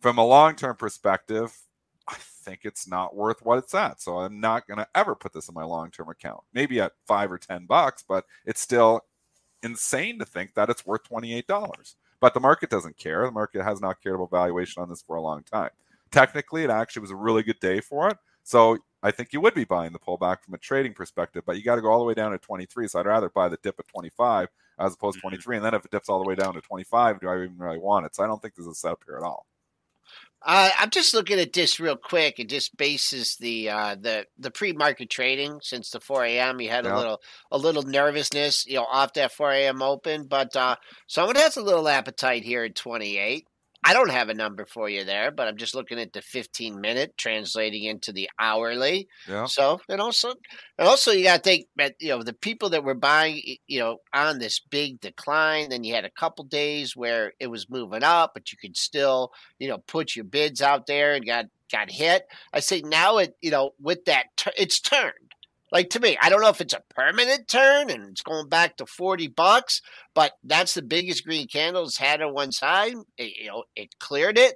[0.00, 1.56] From a long term perspective,
[2.06, 4.00] I think it's not worth what it's at.
[4.00, 6.42] So I'm not going to ever put this in my long term account.
[6.52, 9.00] Maybe at five or 10 bucks, but it's still
[9.62, 11.94] insane to think that it's worth $28.
[12.20, 13.24] But the market doesn't care.
[13.24, 15.70] The market has not cared about valuation on this for a long time.
[16.10, 18.16] Technically, it actually was a really good day for it.
[18.42, 21.62] So I think you would be buying the pullback from a trading perspective, but you
[21.62, 22.88] got to go all the way down to 23.
[22.88, 24.48] So I'd rather buy the dip at 25
[24.78, 25.28] as opposed to mm-hmm.
[25.28, 25.56] 23.
[25.56, 27.78] And then if it dips all the way down to 25, do I even really
[27.78, 28.14] want it?
[28.14, 29.46] So I don't think there's a setup here at all.
[30.42, 32.38] Uh, I'm just looking at this real quick.
[32.38, 36.60] It just bases the uh, the the pre market trading since the 4 a.m.
[36.60, 36.94] You had Yeah.
[36.94, 37.20] a little
[37.50, 39.82] a little nervousness, you know, off that 4 a.m.
[39.82, 40.76] open, but uh,
[41.08, 43.46] someone has a little appetite here at 28.
[43.86, 46.80] I don't have a number for you there, but I'm just looking at the 15
[46.80, 49.06] minute translating into the hourly.
[49.28, 49.44] Yeah.
[49.44, 50.34] So and also
[50.76, 53.78] and also you got to think that you know the people that were buying you
[53.78, 55.68] know on this big decline.
[55.68, 59.30] Then you had a couple days where it was moving up, but you could still
[59.60, 62.26] you know put your bids out there and got got hit.
[62.52, 65.25] I say now it you know with that it's turned.
[65.72, 68.76] Like to me, I don't know if it's a permanent turn and it's going back
[68.76, 69.82] to forty bucks,
[70.14, 72.94] but that's the biggest green candle it's had on one side.
[73.18, 74.54] It, you know, it cleared it,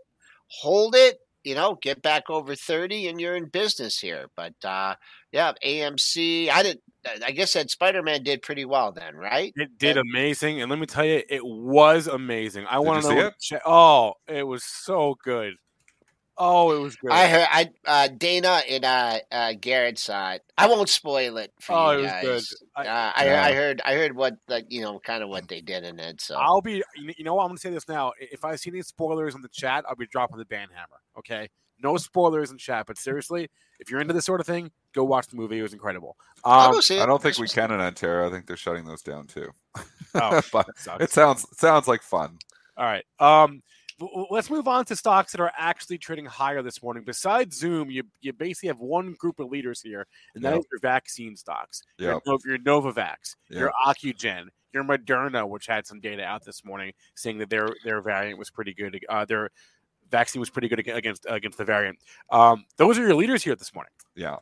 [0.49, 4.27] hold it, you know, get back over 30 and you're in business here.
[4.37, 4.95] But uh
[5.33, 6.79] yeah, AMC, I did
[7.25, 9.53] I guess that Spider-Man did pretty well then, right?
[9.57, 12.67] It did amazing, and let me tell you, it was amazing.
[12.69, 13.27] I want you to see know.
[13.27, 13.35] it?
[13.41, 15.55] che- Oh, it was so good.
[16.43, 17.11] Oh, it was good.
[17.13, 20.43] I heard I uh Dana and uh, uh Garrett saw it.
[20.57, 22.23] I won't spoil it for Oh, you it was guys.
[22.25, 22.45] good.
[22.77, 23.45] I- uh, I, Yeah.
[23.45, 26.23] I heard I heard what like you know kind of what they did in it.
[26.23, 26.83] So I'll be.
[26.97, 27.43] you know what?
[27.43, 28.13] I'm gonna say this now.
[28.19, 31.01] If I see any spoilers in the chat, I'll be dropping the ban hammer.
[31.19, 31.49] Okay,
[31.83, 32.87] no spoilers in chat.
[32.87, 35.59] But seriously, if you're into this sort of thing, go watch the movie.
[35.59, 36.17] It was incredible.
[36.43, 36.91] I'll Um, go it.
[37.03, 38.27] I don't think we can in Ontario.
[38.27, 39.51] I think they're shutting those down too.
[40.15, 41.05] Oh, but that sucks.
[41.05, 42.39] it sounds it sounds like fun.
[42.79, 43.05] All right.
[43.19, 43.63] Um, w- w-
[44.31, 47.03] let's move on to stocks that are actually trading higher this morning.
[47.05, 50.65] Besides Zoom, you you basically have one group of leaders here, and that is Yep.
[50.73, 51.83] your vaccine stocks.
[51.99, 52.23] Your, Yep.
[52.27, 53.97] Nov- your Novavax, your Yep.
[54.17, 58.39] Ocugen, your Moderna, which had some data out this morning saying that their their variant
[58.39, 58.99] was pretty good.
[59.09, 59.51] Uh, their
[60.11, 61.99] vaccine was pretty good against against the variant.
[62.31, 63.93] Um, those are your leaders here this morning.
[64.15, 64.37] Yeah.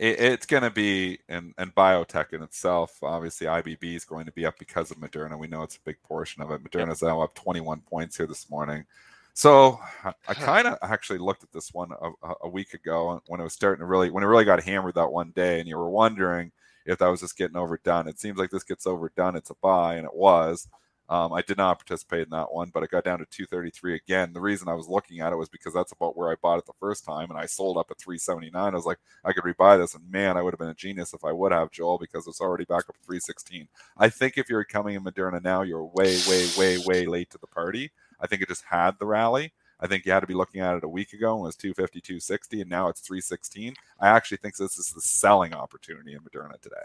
[0.00, 4.32] It, it's going to be, and, and biotech in itself, obviously IBB is going to
[4.32, 5.38] be up because of Moderna.
[5.38, 6.64] We know it's a big portion of it.
[6.64, 8.86] Moderna's now up 21 points here this morning.
[9.34, 13.40] So I- I kind of actually looked at this one a- a week ago when
[13.40, 15.76] it was starting to really, when it really got hammered that one day, and you
[15.76, 16.50] were wondering
[16.86, 18.08] if that was just getting overdone.
[18.08, 19.36] It seems like this gets overdone.
[19.36, 20.66] It's a buy, and it was.
[21.10, 24.32] Um, I did not participate in that one, but it got down to 233 again.
[24.32, 26.66] The reason I was looking at it was because that's about where I bought it
[26.66, 28.54] the first time, and I sold up at 379.
[28.54, 31.12] I was like, I could rebuy this, and man, I would have been a genius
[31.12, 33.66] if I would have, Joel, because it's already back up at 316.
[33.98, 37.38] I think if you're coming in Moderna now, you're way, way, way, way late to
[37.38, 37.90] the party.
[38.20, 39.52] I think it just had the rally.
[39.80, 41.56] I think you had to be looking at it a week ago and it was
[41.56, 43.74] 250, 260, and now it's 316.
[43.98, 46.76] I actually think this is the selling opportunity in Moderna today.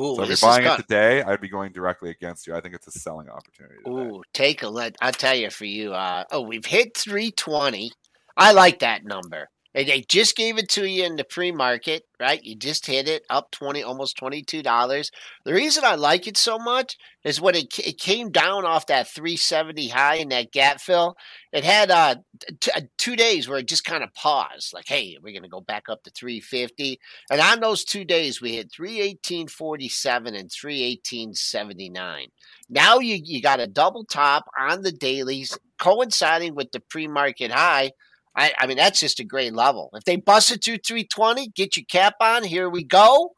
[0.00, 2.54] Ooh, so if you're buying it today, I'd be going directly against you.
[2.54, 3.76] I think it's a selling opportunity.
[3.84, 3.90] Today.
[3.90, 4.94] Ooh, take a look.
[5.00, 5.92] I'll tell you for you.
[5.92, 7.92] Uh, oh, we've hit 320.
[8.36, 9.48] I like that number.
[9.72, 12.42] And they just gave it to you in the pre-market, right?
[12.42, 15.10] You just hit it up 20, almost $22.
[15.44, 19.06] The reason I like it so much is when it, it came down off that
[19.06, 21.16] 370 high in that gap fill.
[21.52, 22.16] It had uh,
[22.58, 25.48] t- uh, two days where it just kind of paused, like, hey, we're going to
[25.48, 26.98] go back up to 350.
[27.30, 32.26] And on those two days, we hit 318.47 and 318.79.
[32.68, 37.92] Now you, you got a double top on the dailies coinciding with the pre-market high.
[38.36, 39.90] I, I mean, that's just a great level.
[39.94, 42.44] If they bust it to 320, get your cap on.
[42.44, 43.32] Here we go.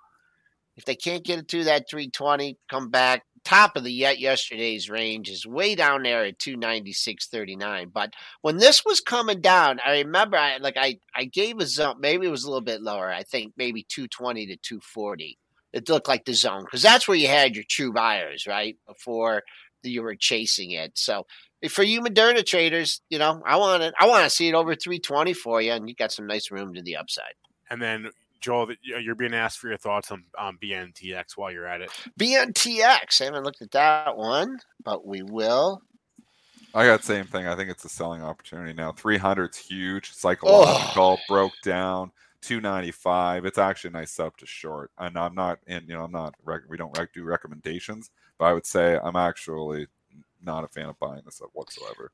[0.77, 4.89] If they can't get it to that 320, come back, top of the yet yesterday's
[4.89, 7.93] range is way down there at 296.39.
[7.93, 11.97] But when this was coming down, I remember I like I I gave a zone.
[12.01, 13.11] Maybe it was a little bit lower.
[13.11, 15.39] I think maybe 220 to 240.
[15.73, 18.77] It looked like the zone because that's where you had your true buyers, right?
[18.87, 19.43] Before
[19.83, 20.93] you were chasing it.
[20.95, 21.27] So
[21.69, 23.95] for you Moderna traders, you know, I want it.
[24.01, 26.75] I want to see it over 320 for you, and you got some nice room
[26.75, 27.35] to the upside.
[27.71, 31.81] And then Joel, you're being asked for your thoughts on, on BNTX while you're at
[31.81, 31.91] it.
[32.19, 33.21] BNTX.
[33.21, 35.81] I haven't looked at that one, but we will.
[36.75, 37.47] I got same thing.
[37.47, 38.93] I think it's a selling opportunity now.
[38.93, 40.13] 300's huge.
[40.13, 41.23] Psychological oh.
[41.29, 42.11] broke down.
[42.43, 43.45] 295.
[43.45, 44.91] It's actually a nice setup to short.
[44.99, 46.35] And I'm not in, you know, I'm not,
[46.69, 49.87] we don't do recommendations, but I would say I'm actually
[50.45, 52.13] not a fan of buying this up whatsoever.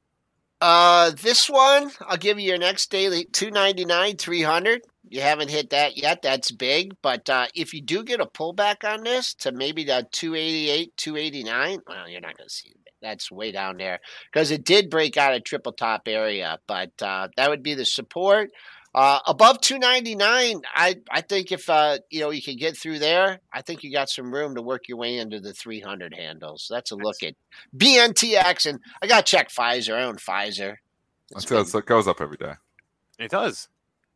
[0.61, 4.81] Uh, this one, I'll give you your next daily 299, 300.
[5.09, 6.21] You haven't hit that yet.
[6.23, 6.95] That's big.
[7.01, 11.79] But uh, if you do get a pullback on this to maybe the 288, 289,
[11.87, 12.73] well, you're not going to see.
[13.01, 14.01] That's way down there
[14.33, 16.59] because it did break out a triple top area.
[16.67, 18.51] But uh, that would be the support.
[18.99, 23.39] Uh, above 299, I I think if uh, you know you can get through there,
[23.53, 26.67] I think you got some room to work your way into the 300 handles.
[26.69, 27.35] That's a look at
[27.77, 29.95] BNTX, and I got to check Pfizer.
[29.95, 30.79] I own Pfizer.
[31.49, 31.81] Been...
[31.81, 32.55] it goes up every day.
[33.21, 33.69] It does.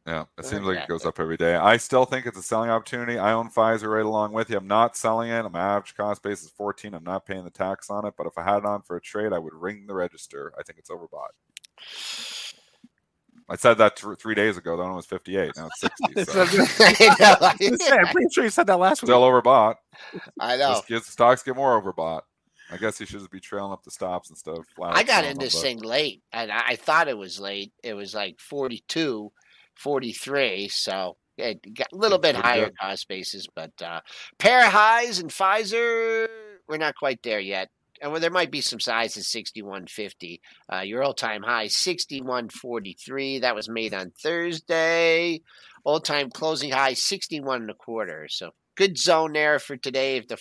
[0.05, 1.55] Yeah, it seems like it goes up every day.
[1.55, 3.21] I still think it's a selling opportunity.
[3.21, 4.57] I own Pfizer right along with you.
[4.57, 5.49] I'm not selling it.
[5.53, 6.92] My average cost base is 14.
[6.92, 8.14] I'm not paying the tax on it.
[8.18, 10.53] But if I had it on for a trade, I would ring the register.
[10.59, 12.41] I think it's overbought.
[13.52, 14.78] I said that th- three days ago.
[14.78, 15.52] That one was 58.
[15.56, 16.24] Now it's 60.
[16.24, 16.42] So.
[17.98, 19.42] I'm pretty sure you said that last Still week.
[19.42, 19.74] Still overbought.
[20.40, 20.80] I know.
[20.88, 22.22] Gets, stocks get more overbought.
[22.70, 24.96] I guess he should just be trailing up the stops instead of flat.
[24.96, 27.74] I got in this thing late, and I thought it was late.
[27.84, 29.30] It was like 42,
[29.74, 30.68] 43.
[30.68, 32.78] So it got a little bit higher good.
[32.78, 34.00] cost basis, but uh,
[34.38, 36.26] pair highs and Pfizer,
[36.66, 37.68] we're not quite there yet
[38.02, 40.42] and well, there might be some size at 6150.
[40.70, 43.38] Uh, your all time high 6143.
[43.38, 45.40] That was made on Thursday.
[45.84, 48.26] All time closing high 61 and a quarter.
[48.28, 50.16] So good zone there for today.
[50.16, 50.38] If the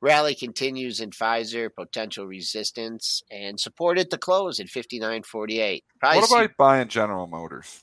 [0.00, 5.82] rally continues in Pfizer, potential resistance and support at the close at 59.48.
[6.00, 7.82] What about see- buying General Motors?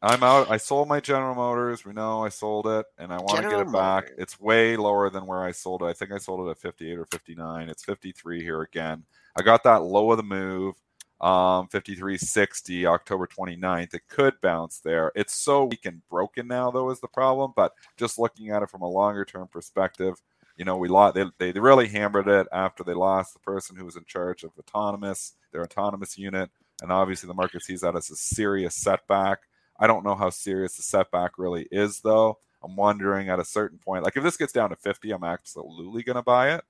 [0.00, 0.50] I'm out.
[0.50, 1.84] I sold my General Motors.
[1.84, 4.04] We know I sold it, and I want to get it back.
[4.04, 4.16] Motors.
[4.18, 5.86] It's way lower than where I sold it.
[5.86, 7.68] I think I sold it at 58 or 59.
[7.68, 9.04] It's 53 here again.
[9.36, 10.76] I got that low of the move,
[11.20, 13.94] um, 53.60, October 29th.
[13.94, 15.10] It could bounce there.
[15.16, 17.52] It's so weak and broken now, though, is the problem.
[17.56, 20.14] But just looking at it from a longer term perspective,
[20.56, 21.16] you know, we lost.
[21.16, 24.52] They, they really hammered it after they lost the person who was in charge of
[24.58, 26.50] autonomous, their autonomous unit,
[26.82, 29.40] and obviously the market sees that as a serious setback.
[29.78, 32.38] I don't know how serious the setback really is, though.
[32.62, 36.02] I'm wondering at a certain point, like if this gets down to 50, I'm absolutely
[36.02, 36.64] going to buy it.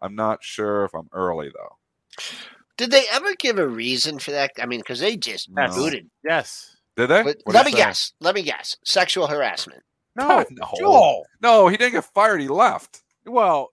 [0.00, 1.76] I'm not sure if I'm early, though.
[2.76, 4.52] Did they ever give a reason for that?
[4.60, 5.68] I mean, because they just no.
[5.68, 6.08] booted.
[6.24, 6.76] Yes.
[6.96, 7.34] Did they?
[7.46, 8.12] let me guess.
[8.20, 8.76] Let me guess.
[8.84, 9.82] Sexual harassment.
[10.16, 11.26] No, no, Joel.
[11.40, 12.40] no, he didn't get fired.
[12.40, 13.02] He left.
[13.26, 13.72] Well,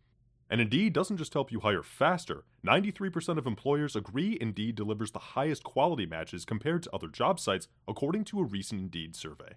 [0.51, 2.43] And Indeed doesn't just help you hire faster.
[2.67, 7.69] 93% of employers agree Indeed delivers the highest quality matches compared to other job sites,
[7.87, 9.53] according to a recent Indeed survey.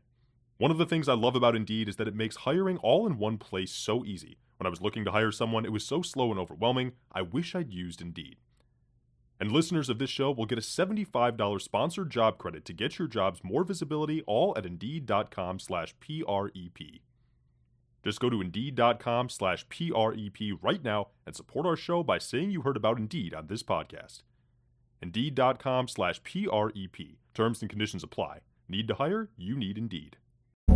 [0.57, 3.19] One of the things I love about Indeed is that it makes hiring all in
[3.19, 4.39] one place so easy.
[4.59, 7.57] When I was looking to hire someone, it was so slow and overwhelming, I wish
[7.57, 8.37] I'd used Indeed.
[9.41, 13.09] And listeners of this show will get a $75 sponsored job credit to get your
[13.09, 17.01] jobs more visibility all at Indeed.com slash PREP.
[18.05, 22.63] Just go to Indeed.com slash PREP right now and support our show by saying you
[22.63, 24.23] heard about Indeed on this podcast.
[25.01, 27.17] Indeed.com slash PREP.
[27.33, 28.41] Terms and conditions apply.
[28.69, 29.31] Need to hire?
[29.37, 30.19] You need Indeed.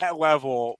[0.00, 0.78] that level,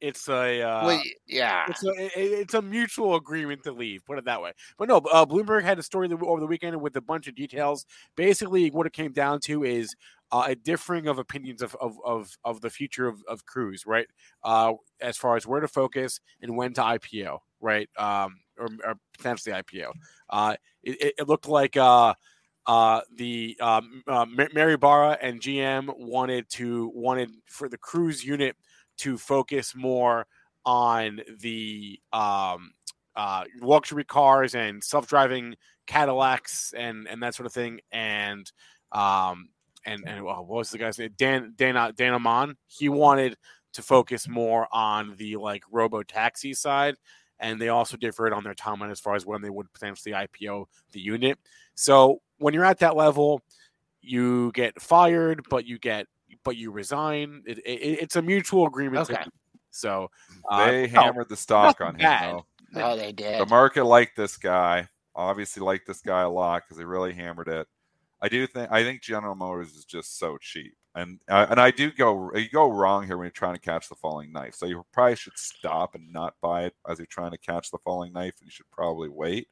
[0.00, 1.64] it's a uh, well, yeah.
[1.68, 4.04] it's a it- it's a mutual agreement to leave.
[4.04, 4.52] Put it that way.
[4.78, 7.86] But no, uh, Bloomberg had a story over the weekend with a bunch of details.
[8.16, 9.94] Basically, what it came down to is
[10.32, 14.06] uh, a differing of opinions of of of, of the future of, of cruise, right?
[14.42, 17.88] Uh, as far as where to focus and when to IPO, right?
[17.96, 19.92] Um, or, or potentially IPO.
[20.28, 22.12] Uh, it, it- it looked like uh,
[22.66, 28.56] uh, the um, uh, Mary Barra and GM wanted to wanted for the cruise unit
[28.98, 30.26] to focus more
[30.64, 32.72] on the um,
[33.14, 35.54] uh, luxury cars and self-driving
[35.86, 37.80] Cadillacs and and that sort of thing.
[37.92, 38.50] And
[38.90, 39.50] um,
[39.84, 41.10] and and uh, what was the guy's name?
[41.16, 42.56] Dan Dan Dan Ammann.
[42.66, 43.36] He wanted
[43.74, 46.96] to focus more on the like robo taxi side.
[47.38, 50.64] And they also differed on their timeline as far as when they would potentially IPO
[50.92, 51.38] the unit.
[51.74, 53.42] So when you're at that level,
[54.00, 56.06] you get fired, but you get
[56.44, 57.42] but you resign.
[57.46, 59.08] It, it, it's a mutual agreement.
[59.10, 59.20] Okay.
[59.20, 59.32] leave.
[59.70, 60.10] So
[60.50, 61.98] uh, They no, hammered the stock on him.
[61.98, 62.34] bad.
[62.34, 62.46] Though.
[62.76, 63.40] Oh, they did.
[63.40, 64.88] The market liked this guy.
[65.14, 67.66] Obviously, liked this guy a lot because they really hammered it.
[68.20, 71.70] I do think I think General Motors is just so cheap, and uh, and I
[71.70, 74.54] do go you go wrong here when you're trying to catch the falling knife.
[74.54, 77.78] So you probably should stop and not buy it as you're trying to catch the
[77.78, 79.48] falling knife, and you should probably wait.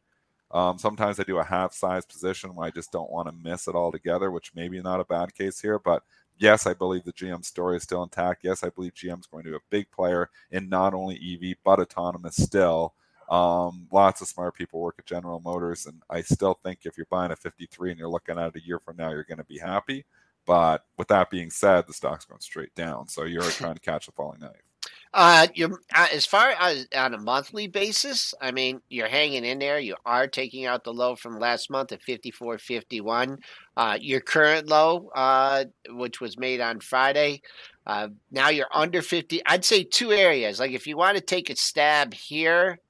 [0.54, 3.66] Um, sometimes I do a half size position where I just don't want to miss
[3.66, 6.04] it altogether, which maybe not a bad case here, but
[6.38, 8.44] yes, I believe the GM story is still intact.
[8.44, 11.56] Yes, I believe GM is going to be a big player in not only EV
[11.64, 12.94] but autonomous still.
[13.28, 17.06] Um, lots of smart people work at General Motors, and I still think if you're
[17.10, 19.44] buying a 53 and you're looking at it a year from now, you're going to
[19.44, 20.04] be happy.
[20.46, 24.06] But with that being said, the stock's going straight down, so you're trying to catch
[24.06, 24.73] a falling knife.
[25.14, 29.60] Uh, you uh, as far as on a monthly basis, I mean, you're hanging in
[29.60, 29.78] there.
[29.78, 33.38] You are taking out the low from last month at 54.51.
[33.76, 37.42] Uh, your current low, uh, which was made on Friday,
[37.86, 39.40] uh, now you're under 50.
[39.46, 40.58] I'd say two areas.
[40.58, 42.80] Like if you want to take a stab here,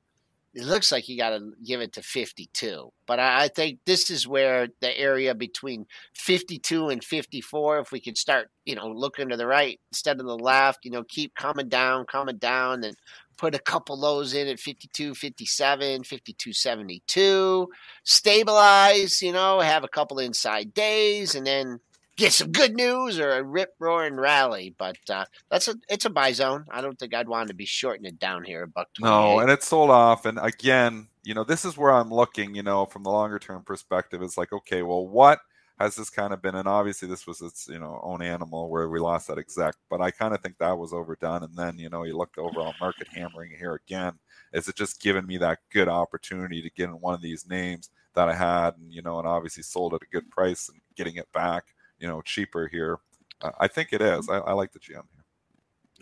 [0.55, 2.91] it looks like you got to give it to 52.
[3.07, 8.17] But I, think this is where the area between 52 and 54, if we could
[8.17, 11.69] start, you know, looking to the right instead of the left, you know, keep coming
[11.69, 12.97] down, coming down, and
[13.37, 17.69] put a couple lows in at 52, 57, 52, 72,
[18.05, 21.81] stabilize, you know, have a couple inside days, and then
[22.17, 24.75] get some good news or a rip roaring rally.
[24.79, 26.65] But uh, that's a it's a buy zone.
[26.71, 28.89] I don't think I'd want to be shorting it down here a buck.
[29.01, 30.27] No, and it's sold off.
[30.27, 33.63] And again, you know, this is where I'm looking, you know, from the longer term
[33.63, 34.23] perspective.
[34.23, 35.41] It's like, okay, well, what
[35.79, 36.55] has this kind of been?
[36.55, 39.75] And obviously, this was its, you know, own animal where we lost that exec.
[39.91, 41.43] But I kind of think that was overdone.
[41.43, 44.13] And then, you know, you look overall market hammering here again.
[44.53, 47.91] Is it just giving me that good opportunity to get in one of these names
[48.15, 51.17] that I had, and you know, and obviously sold at a good price and getting
[51.17, 51.65] it back,
[52.05, 52.99] you know, cheaper here?
[53.41, 54.29] Uh, I think it is.
[54.29, 55.25] I, I like the GM here.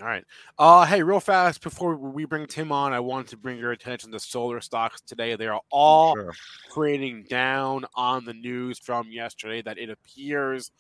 [0.01, 0.25] All right.
[0.59, 4.11] Uh, hey, real fast before we bring Tim on, I want to bring your attention
[4.11, 5.37] to solar stocks today.
[5.37, 6.33] They are all Sure.
[6.75, 10.73] trading down on the news from yesterday that it appears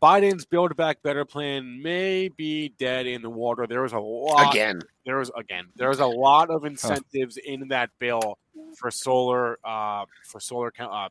[0.00, 3.66] Biden's Build Back Better plan may be dead in the water.
[3.66, 4.80] There was a lot again.
[5.06, 8.38] there was again there was a lot of incentives in that bill
[8.78, 11.08] for solar uh for solar uh,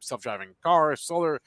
[0.00, 1.40] self-driving cars solar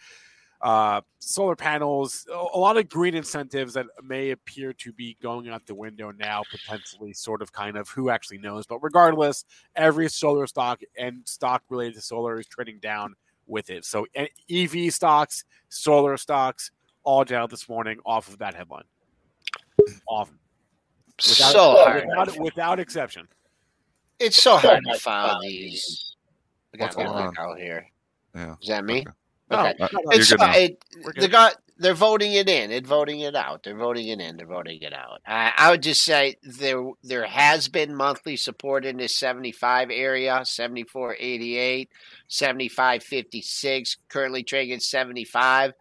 [0.64, 5.50] uh solar panels a a lot of green incentives that may appear to be going
[5.50, 9.46] out the window now potentially sort of kind of who actually knows but regardless
[9.76, 13.14] every solar stock and stock related to solar is trading down
[13.46, 14.06] with it so
[14.50, 16.72] ev stocks solar stocks
[17.04, 18.86] all down this morning off of that headline
[20.08, 20.32] off
[21.18, 22.06] without, so hard.
[22.08, 23.28] without, without exception.
[24.20, 26.16] It's so hard to follow these.
[26.74, 27.88] I got What's my going link out here.
[28.36, 28.56] Yeah.
[28.62, 29.02] Is that me?
[29.02, 29.12] Okay.
[29.52, 29.74] Okay.
[29.80, 32.70] Uh, No, no, you're It's good so, it, We're they got they're voting it in.
[32.70, 33.64] They're voting it out.
[33.64, 34.38] They're voting it in.
[34.38, 35.22] They're voting it out.
[35.26, 40.42] I, I would just say there there has been monthly support in this 75 area,
[40.44, 41.88] 74.88,
[42.30, 45.74] 75.56, currently trading at 75.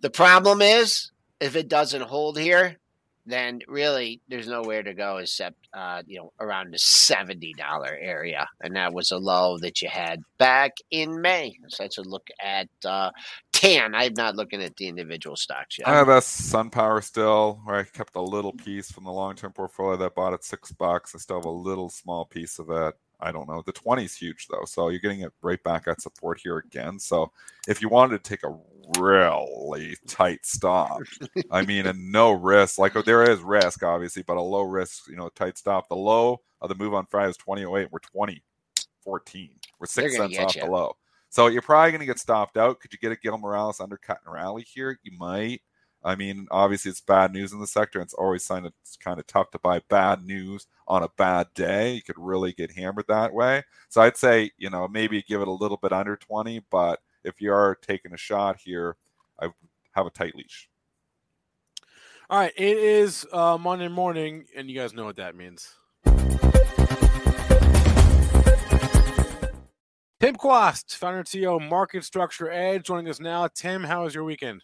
[0.00, 2.78] The problem is if it doesn't hold here,
[3.26, 8.46] then really there's nowhere to go except uh, you know around the seventy dollar area,
[8.60, 11.56] and that was a low that you had back in May.
[11.68, 13.10] So let's look at uh,
[13.52, 13.94] TAN.
[13.94, 15.88] I'm not looking at the individual stocks yet.
[15.88, 19.96] I have a SunPower still, where I kept a little piece from the long-term portfolio
[19.96, 21.14] that bought at six bucks.
[21.14, 22.94] I still have a little small piece of it.
[23.20, 23.62] I don't know.
[23.64, 26.98] The 20 is huge though, so you're getting it right back at support here again.
[26.98, 27.32] So
[27.66, 28.54] if you wanted to take a
[28.98, 31.00] really tight stop,
[31.50, 35.16] I mean, and no risk, like there is risk obviously, but a low risk, you
[35.16, 35.88] know, tight stop.
[35.88, 37.92] The low of the move on Friday was 2008.
[37.92, 39.50] We're 2014.
[39.78, 40.64] We're six cents off ya.
[40.64, 40.96] the low.
[41.34, 42.78] So you're probably going to get stopped out.
[42.78, 44.98] Could you get a Gil Morales undercut and rally here?
[45.02, 45.62] You might.
[46.04, 47.98] I mean, obviously it's bad news in the sector.
[47.98, 51.08] And it's always kind of, it's kind of tough to buy bad news on a
[51.16, 51.94] bad day.
[51.94, 53.64] You could really get hammered that way.
[53.88, 57.40] So I'd say, you know, maybe give it a little bit under 20, but if
[57.40, 58.96] you are taking a shot here,
[59.40, 59.48] I
[59.92, 60.68] have a tight leash.
[62.30, 65.74] All right, it is uh, Monday morning, and you guys know what that means.
[70.20, 73.46] Tim Quast, founder and CEO, Market Structure Edge, joining us now.
[73.48, 74.62] Tim, how was your weekend?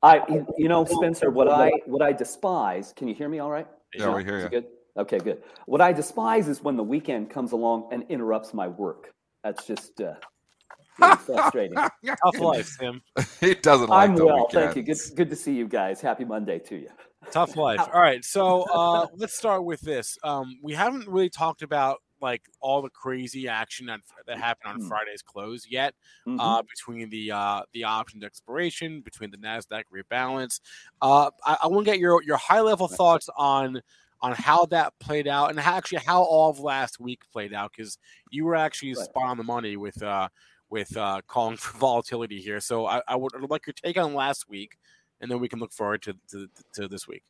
[0.00, 0.20] I,
[0.56, 2.92] you know, Spencer, what I what I despise.
[2.96, 3.38] Can you hear me?
[3.38, 3.66] All right?
[3.94, 4.48] Yeah, we hear you.
[4.48, 4.66] Good.
[4.96, 5.42] Okay, good.
[5.66, 9.12] What I despise is when the weekend comes along and interrupts my work.
[9.42, 10.14] That's just uh,
[10.98, 11.76] really frustrating.
[12.06, 13.02] Tough life, Tim.
[13.40, 14.82] he doesn't like I'm the well, thank you.
[14.82, 16.00] Good, good to see you guys.
[16.00, 16.88] Happy Monday to you.
[17.30, 17.80] Tough life.
[17.80, 20.18] All right, so uh, let's start with this.
[20.24, 24.80] Um, we haven't really talked about like all the crazy action that, that happened on
[24.80, 24.88] Mhm.
[24.88, 25.94] Friday's close yet.
[26.26, 26.36] Mhm.
[26.38, 30.60] uh, between the uh, the options expiration, between the Nasdaq rebalance.
[31.00, 33.82] Uh, I, I want to get your your high level thoughts on
[34.20, 37.72] on how that played out and how, actually how all of last week played out
[37.76, 37.98] because
[38.30, 39.04] you were actually Right.
[39.04, 40.28] spot on the money with uh,
[40.72, 42.58] with uh, calling for volatility here.
[42.58, 44.78] So I, I would like your take on last week,
[45.20, 47.22] and then we can look forward to to, to this week.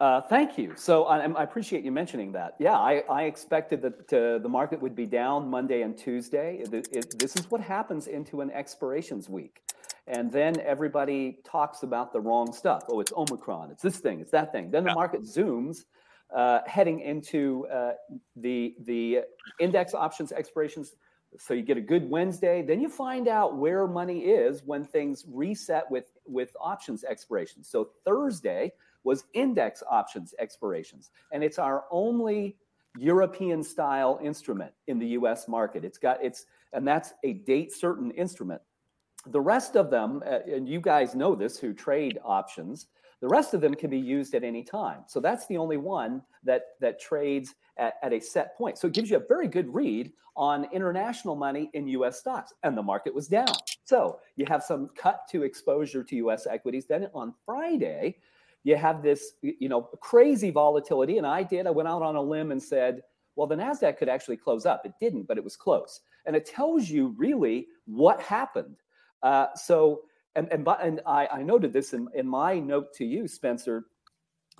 [0.00, 0.72] Uh, thank you.
[0.76, 2.56] So I, I appreciate you mentioning that.
[2.58, 6.58] Yeah, I, I expected that uh, the market would be down Monday and Tuesday.
[6.64, 9.62] It- it- this is what happens into an expirations week.
[10.08, 12.82] And then everybody talks about the wrong stuff.
[12.88, 13.70] Oh, it's Omicron.
[13.70, 14.18] It's this thing.
[14.20, 14.70] It's that thing.
[14.72, 14.94] Then the Yeah.
[14.94, 15.84] market zooms,
[16.34, 17.92] uh, heading into uh,
[18.34, 19.20] the the
[19.60, 20.96] index options expirations.
[21.38, 22.62] So you get a good Wednesday.
[22.62, 27.90] Then you find out where money is when things reset with with options expiration So
[28.04, 28.72] Thursday
[29.02, 31.10] was index options expirations.
[31.32, 32.56] And it's our only
[32.96, 35.84] European style instrument in the US market.
[35.84, 38.60] It's got it's and that's a date certain instrument.
[39.26, 42.88] The rest of them, uh, and you guys know this who trade options,
[43.20, 45.00] the rest of them can be used at any time.
[45.06, 48.78] So that's the only one that that trades at, at a set point.
[48.78, 52.52] So it gives you a very good read on international money in US stocks.
[52.62, 53.54] And the market was down.
[53.84, 56.86] So you have some cut to exposure to US equities.
[56.86, 58.16] Then on Friday,
[58.64, 62.20] you have this you know crazy volatility and i did i went out on a
[62.20, 63.02] limb and said
[63.36, 66.46] well the nasdaq could actually close up it didn't but it was close and it
[66.46, 68.76] tells you really what happened
[69.22, 70.02] uh, so
[70.36, 73.86] and and, but- and I, I noted this in, in my note to you spencer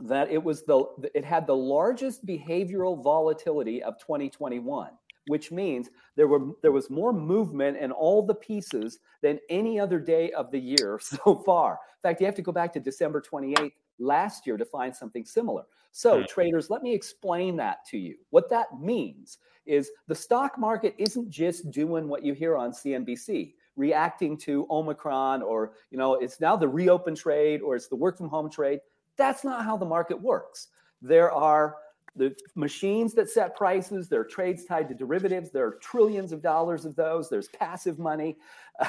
[0.00, 4.90] that it was the it had the largest behavioral volatility of 2021
[5.26, 9.98] which means there were there was more movement in all the pieces than any other
[9.98, 11.72] day of the year so far.
[11.72, 15.24] In fact you have to go back to december 28th last year to find something
[15.24, 15.62] similar.
[15.92, 16.24] So Hmm.
[16.28, 18.16] traders let me explain that to you.
[18.30, 23.54] What that means is the stock market isn't just doing what you hear on cnbc
[23.76, 28.16] reacting to omicron or you know it's now the reopen trade or it's the work
[28.16, 28.78] from home trade
[29.16, 30.68] that's not how the market works.
[31.02, 31.76] There are
[32.16, 36.42] the machines that set prices, there are trades tied to derivatives, there are trillions of
[36.42, 38.36] dollars of those, there's passive money.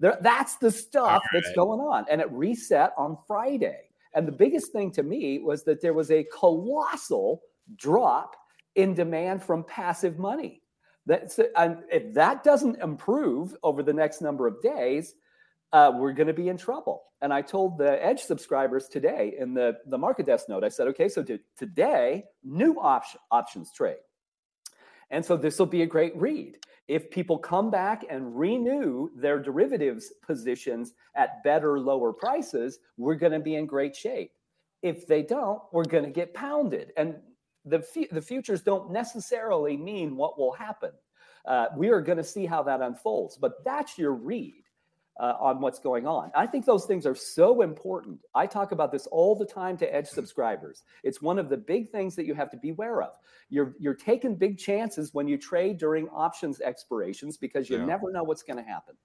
[0.00, 2.04] there, that's the stuff that's going on.
[2.10, 3.84] And it reset on Friday.
[4.14, 7.42] And the biggest thing to me was that there was a colossal
[7.76, 8.36] drop
[8.74, 10.62] in demand from passive money.
[11.06, 15.14] That's, and if that doesn't improve over the next number of days,
[15.72, 17.04] uh, we're going to be in trouble.
[17.22, 20.88] And I told the Edge subscribers today in the, the market desk note, I said,
[20.88, 23.96] okay, so to, today, new option, options trade.
[25.10, 26.58] And so this will be a great read.
[26.88, 33.32] If people come back and renew their derivatives positions at better, lower prices, we're going
[33.32, 34.32] to be in great shape.
[34.82, 36.92] If they don't, we're going to get pounded.
[36.96, 37.16] And
[37.66, 40.92] the, fu- the futures don't necessarily mean what will happen.
[41.44, 44.62] Uh, we are going to see how that unfolds, but that's your read
[45.18, 46.30] uh, on what's going on.
[46.34, 48.18] I think those things are so important.
[48.34, 50.82] I talk about this all the time to Edge subscribers.
[51.04, 53.12] It's one of the big things that you have to be aware of.
[53.48, 57.84] You're you're taking big chances when you trade during options expirations because you Yeah.
[57.86, 58.96] never know what's going to happen.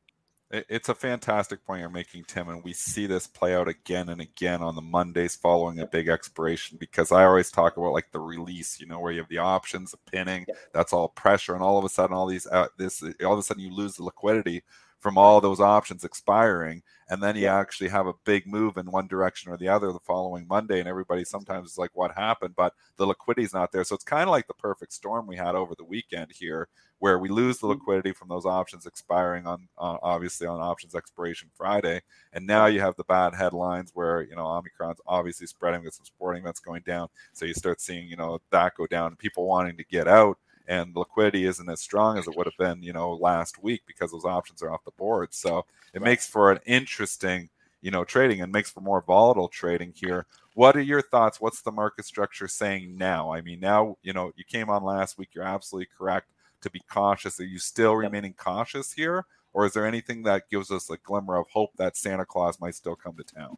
[0.52, 4.10] It- It's a fantastic point you're making, Tim, and we see this play out again
[4.10, 6.78] and again on the Mondays following a big expiration.
[6.78, 9.92] Because I always talk about like the release, you know, where you have the options,
[9.92, 10.56] the pinning, Yeah.
[10.74, 13.44] that's all pressure, and all of a sudden, all these, uh, this, all of a
[13.44, 14.64] sudden, you lose the liquidity
[15.02, 19.08] from all those options expiring, and then you actually have a big move in one
[19.08, 22.74] direction or the other the following Monday, and everybody sometimes is like, "What happened?" But
[22.98, 25.76] the liquidity's not there, so it's kind of like the perfect storm we had over
[25.76, 27.70] the weekend here, where we lose the Mhm.
[27.70, 32.02] liquidity from those options expiring on, uh, obviously on options expiration Friday,
[32.34, 36.06] and now you have the bad headlines where you know Omicron's obviously spreading with some
[36.06, 39.48] sporting events going down, so you start seeing you know that go down, and people
[39.48, 40.38] wanting to get out,
[40.68, 44.12] and liquidity isn't as strong as it would have been you know last week because
[44.12, 45.34] those options are off the board.
[45.34, 47.50] So it makes for an interesting
[47.82, 50.26] you know, trading and makes for more volatile trading here.
[50.54, 51.42] What are your thoughts?
[51.42, 53.34] What's the market structure saying now?
[53.34, 55.30] I mean, now, you know, you came on last week.
[55.34, 56.28] You're absolutely correct
[56.62, 57.40] to be cautious.
[57.40, 59.26] Are you still remaining cautious here?
[59.54, 62.76] Or is there anything that gives us a glimmer of hope that Santa Claus might
[62.76, 63.58] still come to town?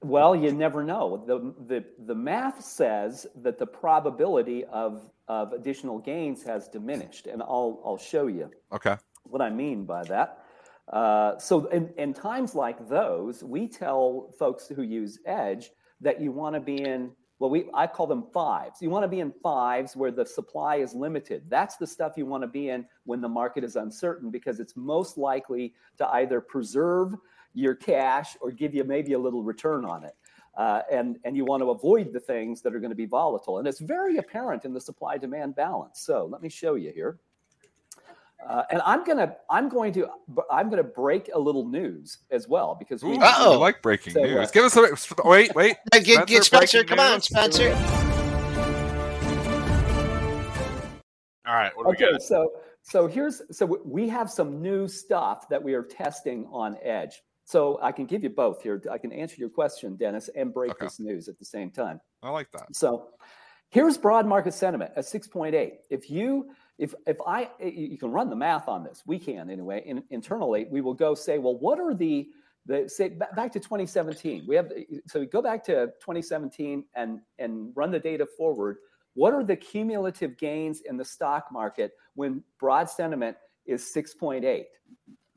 [0.00, 1.24] Well, you never know.
[1.26, 7.42] The, the, the math says that the probability of, of additional gains has diminished, and
[7.42, 8.96] I'll, I'll show you Okay.
[9.24, 10.44] what I mean by that.
[10.88, 15.70] Uh, so, in, in times like those, we tell folks who use Edge
[16.00, 18.82] that you want to be in, well, we, I call them fives.
[18.82, 21.44] You want to be in fives where the supply is limited.
[21.48, 24.76] That's the stuff you want to be in when the market is uncertain because it's
[24.76, 27.14] most likely to either preserve
[27.54, 30.14] your cash or give you maybe a little return on it.
[30.56, 33.58] Uh, and and you want to avoid the things that are going to be volatile.
[33.58, 36.00] And it's very apparent in the supply demand balance.
[36.00, 37.18] So let me show you here.
[38.46, 40.08] Uh, and I'm gonna I'm going to
[40.50, 44.22] I'm gonna break a little news as well because we Ooh, I like breaking So,
[44.22, 44.48] news.
[44.48, 44.88] uh, Give us a
[45.24, 45.76] wait, wait.
[45.94, 46.78] Uh, get, get Spencer.
[46.78, 47.20] breaking Come on.
[47.22, 47.72] Spencer.
[51.46, 51.70] All right.
[51.76, 52.22] What do we okay, got?
[52.22, 57.22] so so here's so we have some new stuff that we are testing on Edge.
[57.44, 58.80] So I can give you both here.
[58.90, 60.86] I can answer your question, Dennis, and break Okay.
[60.86, 62.00] this news at the same time.
[62.22, 62.74] I like that.
[62.74, 63.08] So
[63.70, 65.72] here's broad market sentiment at 6.8.
[65.90, 69.82] If you if if I you can run the math on this, we can anyway.
[69.84, 72.28] In, internally, we will go say, well, what are the
[72.64, 74.44] the say ba- back to 2017?
[74.46, 74.70] We have
[75.06, 78.78] so we go back to 2017 and and run the data forward.
[79.14, 83.36] What are the cumulative gains in the stock market when broad sentiment
[83.66, 84.64] is 6.8,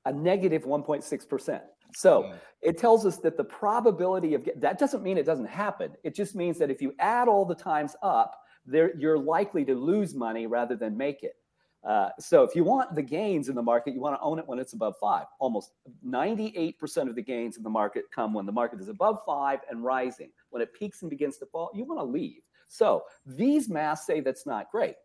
[0.06, 1.64] a negative 1.6 percent?
[1.96, 2.40] So Mm.
[2.62, 5.96] it tells us that the probability of get, that doesn't mean it doesn't happen.
[6.04, 9.76] It just means that if you add all the times up, there you're likely to
[9.76, 11.38] lose money rather than make it.
[11.84, 14.48] Uh, so if you want the gains in the market, you want to own it
[14.48, 15.28] when it's above five.
[15.40, 15.74] Almost
[16.04, 19.84] 98% of the gains in the market come when the market is above five and
[19.84, 20.32] rising.
[20.50, 22.42] When it peaks and begins to fall, you want to leave.
[22.68, 24.96] So these maths say that's not great.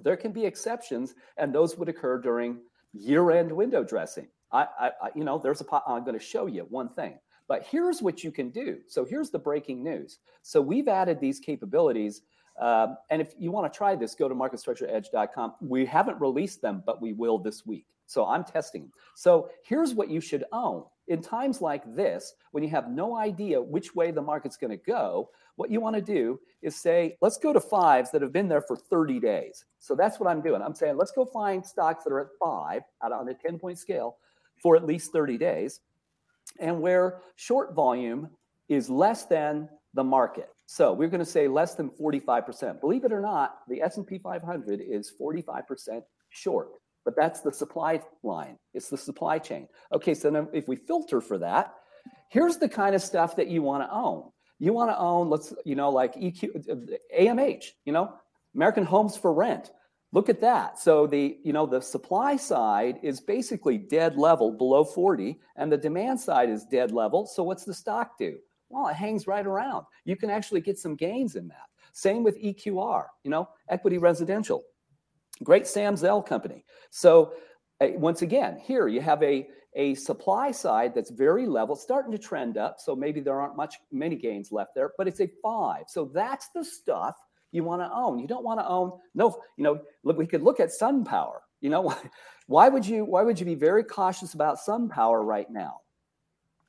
[0.00, 2.60] There can be exceptions, and those would occur during
[2.92, 4.28] year-end window dressing.
[4.52, 5.64] I, I, I you know, there's a.
[5.64, 8.78] po- I'm going to show you one thing, but here's what you can do.
[8.86, 10.18] So here's the breaking news.
[10.42, 12.22] So we've added these capabilities,
[12.60, 15.54] um, and if you want to try this, go to marketstructureedge.com.
[15.60, 17.86] We haven't released them, but we will this week.
[18.06, 18.82] So I'm testing.
[18.82, 18.92] them.
[19.14, 23.60] So here's what you should own in times like this, when you have no idea
[23.60, 25.30] which way the market's going to go.
[25.56, 28.62] What you want to do is say, let's go to fives that have been there
[28.62, 29.64] for 30 days.
[29.78, 30.62] So that's what I'm doing.
[30.62, 33.78] I'm saying, let's go find stocks that are at five out on a 10 point
[33.78, 34.16] scale
[34.62, 35.80] for at least 30 days
[36.60, 38.28] and where short volume
[38.68, 40.48] is less than the market.
[40.66, 42.80] So we're going to say less than 45%.
[42.80, 46.68] Believe it or not, the S&P 500 is 45% short.
[47.04, 48.56] But that's the supply line.
[48.72, 49.68] It's the supply chain.
[49.92, 51.74] Okay, so then if we filter for that,
[52.28, 54.30] here's the kind of stuff that you want to own.
[54.60, 58.14] You want to own, let's, you know, like EQ, AMH, uh, you know,
[58.54, 59.72] American Homes for Rent.
[60.12, 60.78] Look at that.
[60.78, 65.78] So the, you know, the supply side is basically dead level below 40 and the
[65.78, 67.26] demand side is dead level.
[67.26, 68.36] So what's the stock do?
[68.68, 69.86] Well, it hangs right around.
[70.04, 71.66] You can actually get some gains in that.
[71.92, 74.64] Same with EQR, you know, equity residential.
[75.42, 76.64] Great Sam Zell company.
[76.90, 77.32] So
[77.80, 82.18] uh, once again, here you have a a supply side that's very level, starting to
[82.18, 82.78] trend up.
[82.78, 85.84] So maybe there aren't much many gains left there, but it's a five.
[85.88, 87.16] So that's the stuff
[87.52, 88.18] you want to own.
[88.18, 91.42] You don't want to own no, you know, look, we could look at Sun Power.
[91.60, 91.94] You know,
[92.46, 95.80] why would you why would you be very cautious about Sun Power right now?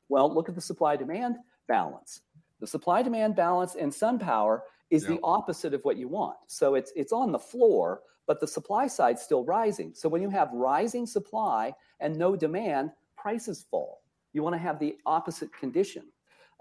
[0.10, 2.22] Well, look at the supply demand balance.
[2.60, 6.38] The supply demand balance in Sun Power is the opposite of what you want.
[6.48, 9.92] So it's it's on the floor, but the supply side's still rising.
[9.96, 14.02] So when you have rising supply and no demand, prices fall.
[14.34, 16.04] You want to have the opposite condition.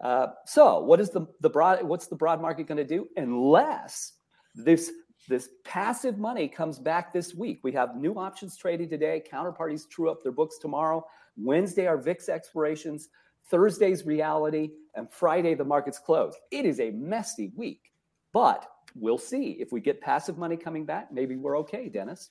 [0.03, 4.15] Uh, so what is the the broad what's the broad market going to do unless
[4.55, 4.91] this
[5.29, 7.61] this passive money comes back this week?
[7.63, 9.23] We have new options trading today.
[9.31, 11.05] Counterparties true up their books tomorrow.
[11.37, 13.09] Wednesday are VIX expirations.
[13.49, 16.35] Thursday's reality, and Friday the markets close.
[16.51, 17.93] It is a messy week,
[18.33, 21.13] but we'll see if we get passive money coming back.
[21.13, 22.31] Maybe we're okay, Dennis.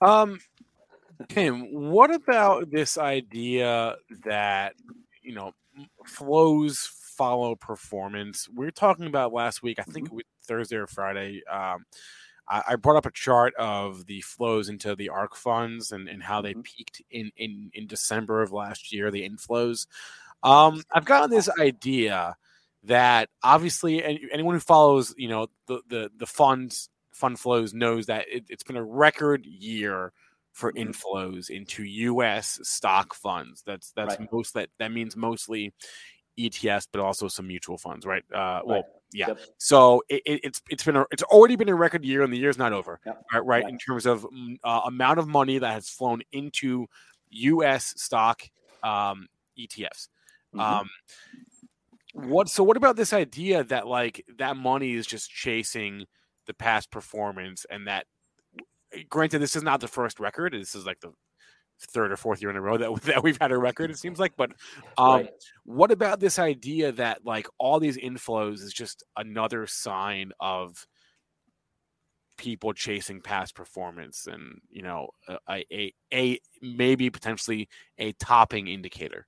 [0.00, 0.38] Um,
[1.28, 4.74] Tim, what about this idea that
[5.22, 5.52] you know
[6.06, 8.48] flows follow performance?
[8.48, 9.78] We were talking about last week.
[9.78, 11.42] I think it was Thursday or Friday.
[11.50, 11.84] Um,
[12.48, 16.22] I, I brought up a chart of the flows into the ARK funds and, and
[16.22, 16.64] how they Mhm.
[16.64, 19.10] peaked in, in in December of last year.
[19.10, 19.86] The inflows.
[20.42, 22.36] Um, I've gotten this idea
[22.82, 28.06] that obviously any, anyone who follows you know the the the funds fund flows knows
[28.06, 30.12] that it, it's been a record year
[30.54, 30.86] for Mhm.
[30.94, 32.58] inflows into U.S.
[32.62, 33.62] stock funds.
[33.66, 34.32] That's that's Right.
[34.32, 35.74] most that that means mostly
[36.38, 38.24] ETFs, but also some mutual funds, right?
[38.32, 38.84] Uh, well, Right.
[39.12, 39.26] yeah.
[39.28, 39.38] Yep.
[39.58, 42.38] So it, it, it's it's been a, it's already been a record year, and the
[42.38, 43.16] year's not over, Yep.
[43.32, 43.44] right?
[43.44, 43.68] Right, Right.
[43.72, 44.26] in terms of
[44.64, 46.86] uh, amount of money that has flown into
[47.30, 47.94] U.S.
[48.00, 48.42] stock
[48.82, 49.28] um,
[49.58, 50.08] ETFs.
[50.54, 50.60] Mhm.
[50.60, 50.90] Um,
[52.12, 52.62] what so?
[52.62, 56.06] What about this idea that like that money is just chasing
[56.46, 58.06] the past performance, and that
[59.08, 60.52] granted, this is not the first record.
[60.52, 61.12] This is like the
[61.88, 63.90] third or fourth year in a row that that we've had a record.
[63.90, 64.50] It seems like, but
[64.98, 65.30] um, Right.
[65.64, 70.86] what about this idea that like all these inflows is just another sign of
[72.36, 75.08] people chasing past performance and you know
[75.48, 77.68] a a, a maybe potentially
[77.98, 79.26] a topping indicator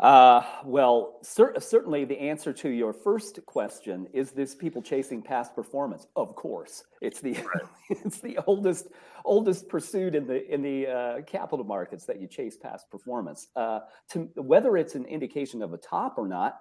[0.00, 5.54] Uh, well, cer- certainly the answer to your first question is this people chasing past
[5.54, 6.06] performance.
[6.16, 7.36] Of course, it's the
[7.90, 8.86] it's the oldest
[9.26, 13.48] oldest pursuit in the in the uh, capital markets that you chase past performance.
[13.54, 13.80] Uh,
[14.12, 16.60] to whether it's an indication of a top or not,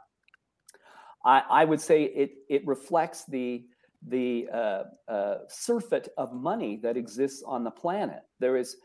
[1.24, 3.64] I, I would say it it reflects the
[4.06, 8.24] the uh, uh, surfeit of money that exists on the planet.
[8.40, 8.76] There is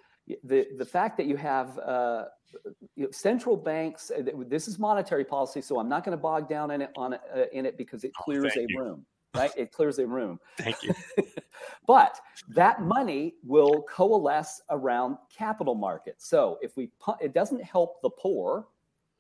[0.45, 2.27] the the fact that you have uh,
[2.97, 4.11] you know, central banks.
[4.11, 7.15] uh, This is monetary policy, so I'm not going to bog down in it on
[7.15, 7.19] uh,
[7.53, 8.79] in it because it clears a you.
[8.79, 9.07] room.
[9.35, 10.39] Right, it clears a room.
[10.59, 10.95] thank you
[11.89, 12.21] but
[12.51, 16.29] that money will coalesce around capital markets.
[16.29, 18.69] So if we it doesn't help the poor,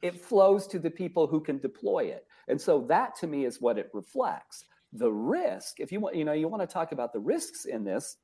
[0.02, 2.26] it flows to the people who can deploy it.
[2.46, 4.66] And so that to me is what it reflects.
[4.92, 7.82] The risk, if you want, you know, you want to talk about the risks in
[7.82, 8.18] this,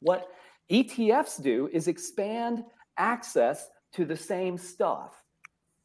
[0.00, 0.28] what
[0.70, 2.64] ETFs do is expand
[2.96, 5.12] access to the same stuff.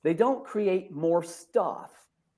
[0.03, 1.91] They don't create more stuff.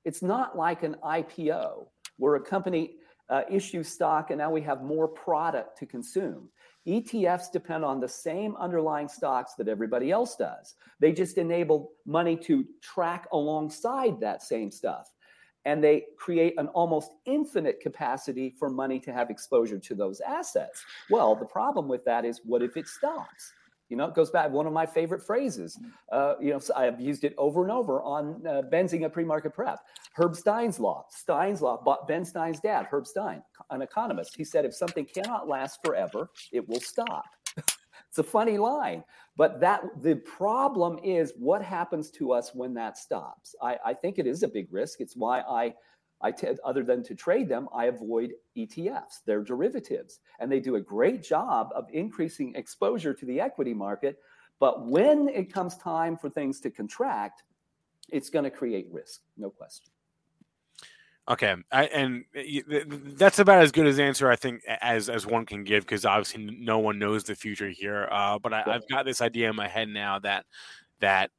[0.03, 1.87] It's not like an IPO
[2.17, 2.95] where a company
[3.29, 6.49] uh, issues stock and now we have more product to consume.
[6.85, 10.75] ETFs depend on the same underlying stocks that everybody else does.
[10.99, 15.12] They just enable money to track alongside that same stuff.
[15.65, 20.83] And they create an almost infinite capacity for money to have exposure to those assets.
[21.09, 23.53] Well, the problem with that is what if it stops?
[23.89, 25.79] You know, it goes back one of my favorite phrases.
[26.11, 29.79] Uh, you know, so I've used it over and over on uh, Benzinga pre-market prep.
[30.13, 31.05] Herb Stein's law.
[31.09, 31.79] Stein's law.
[31.83, 34.35] But Ben Stein's dad, Herb Stein, an economist.
[34.35, 37.25] He said, if something cannot last forever, it will stop.
[38.13, 39.03] It's a funny line,
[39.35, 43.55] but that the problem is what happens to us when that stops.
[43.59, 45.01] I, I think it is a big risk.
[45.01, 45.73] It's why I
[46.21, 49.21] I t- other than to trade them, I avoid ETFs.
[49.25, 54.19] They're derivatives, and they do a great job of increasing exposure to the equity market.
[54.59, 57.41] But when it comes time for things to contract,
[58.09, 59.91] it's going to create risk, no question.
[61.29, 65.07] Okay, I, and y- th- th- that's about as good as answer I think as
[65.09, 68.09] as one can give because obviously no one knows the future here.
[68.11, 70.45] Uh, but I, I've got this idea in my head now that
[70.99, 71.31] that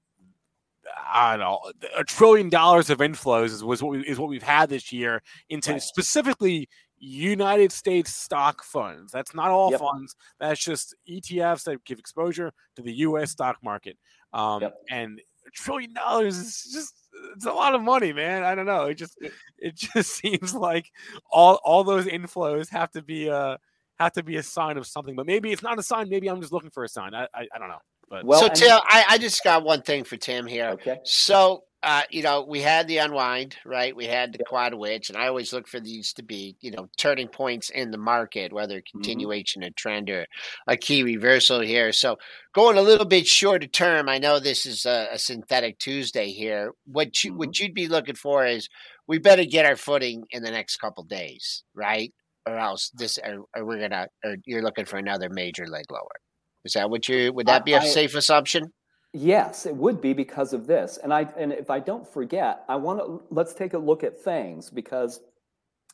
[1.12, 1.60] I don't know
[1.96, 5.22] a trillion dollars of inflows is was what we, is what we've had this year
[5.50, 5.82] into Right.
[5.82, 6.68] specifically
[6.98, 9.12] United States stock funds.
[9.12, 9.80] That's not all Yep.
[9.80, 10.16] funds.
[10.40, 13.32] That's just ETFs that give exposure to the U.S.
[13.32, 13.98] stock market.
[14.32, 14.74] Um, Yep.
[14.90, 16.94] And a trillion dollars is just
[17.34, 18.42] it's a lot of money, man.
[18.44, 18.84] I don't know.
[18.86, 19.18] It just
[19.58, 20.90] it just seems like
[21.30, 23.56] all all those inflows have to be uh
[23.98, 25.14] have to be a sign of something.
[25.14, 26.08] But maybe it's not a sign.
[26.08, 27.14] Maybe I'm just looking for a sign.
[27.14, 27.78] I I, I don't know.
[28.08, 30.70] But Well, so and- Tim, I, I just got one thing for Tim here.
[30.74, 30.98] Okay.
[31.04, 33.94] So, uh, you know, we had the unwind, right?
[33.94, 36.88] We had the quad witch, and I always look for these to be, you know,
[36.96, 40.24] turning points in the market, whether continuation of trend or
[40.66, 41.92] a key reversal here.
[41.92, 42.16] So,
[42.54, 46.72] going a little bit shorter term, I know this is a, a synthetic Tuesday here.
[46.86, 48.68] What you what you'd be looking for is
[49.06, 52.14] we better get our footing in the next couple days, right?
[52.46, 56.20] Or else this, or, or we're gonna, or you're looking for another major leg lower.
[56.64, 57.32] Is that what you?
[57.32, 58.72] Would that be a I- safe assumption?
[59.16, 60.98] Yes, it would be because of this.
[61.02, 64.20] And I and if I don't forget, I want to let's take a look at
[64.24, 65.20] FANGs because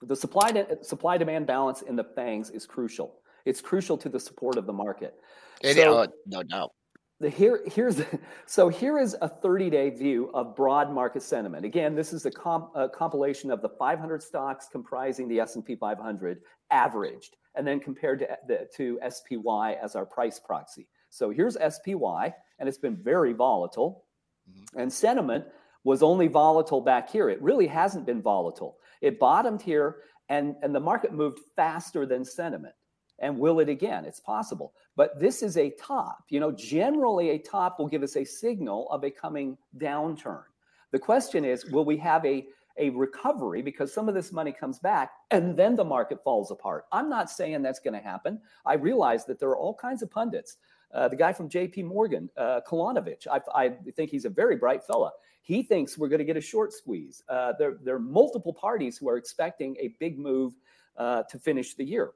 [0.01, 3.17] the supply de- supply demand balance in the FANGs is crucial.
[3.45, 5.15] It's crucial to the support of the market.
[5.61, 6.71] It, So- oh, no doubt.
[7.19, 8.01] the here here's
[8.47, 11.67] so here is a 30-day view of broad market sentiment.
[11.67, 16.39] Again, this is a, comp, a compilation of the 500 stocks comprising the S&P 500
[16.71, 20.89] averaged, and then compared to the, to SPY as our price proxy.
[21.11, 24.05] So here's SPY, and it's been very volatile.
[24.49, 24.81] Mm-hmm.
[24.81, 25.45] And sentiment
[25.85, 27.29] was only volatile back here.
[27.29, 28.79] It really hasn't been volatile.
[29.01, 29.97] It bottomed here,
[30.29, 32.75] and, and the market moved faster than sentiment.
[33.19, 34.05] And will it again?
[34.05, 34.73] It's possible.
[34.97, 36.25] But this is a top.
[36.29, 40.45] You know, generally a top will give us a signal of a coming downturn.
[40.93, 42.47] The question is, will we have a
[42.79, 46.87] a recovery because some of this money comes back and then the market falls apart.
[46.93, 48.41] I'm not saying that's going to happen.
[48.65, 50.57] I realize that there are all kinds of pundits.
[50.93, 54.83] Uh, the guy from JP Morgan, uh, Kolanovic, I, I, think he's a very bright
[54.83, 55.13] fella.
[55.43, 57.23] He thinks we're going to get a short squeeze.
[57.29, 60.55] Uh, there, there, are multiple parties who are expecting a big move
[60.97, 62.13] uh, to finish the year.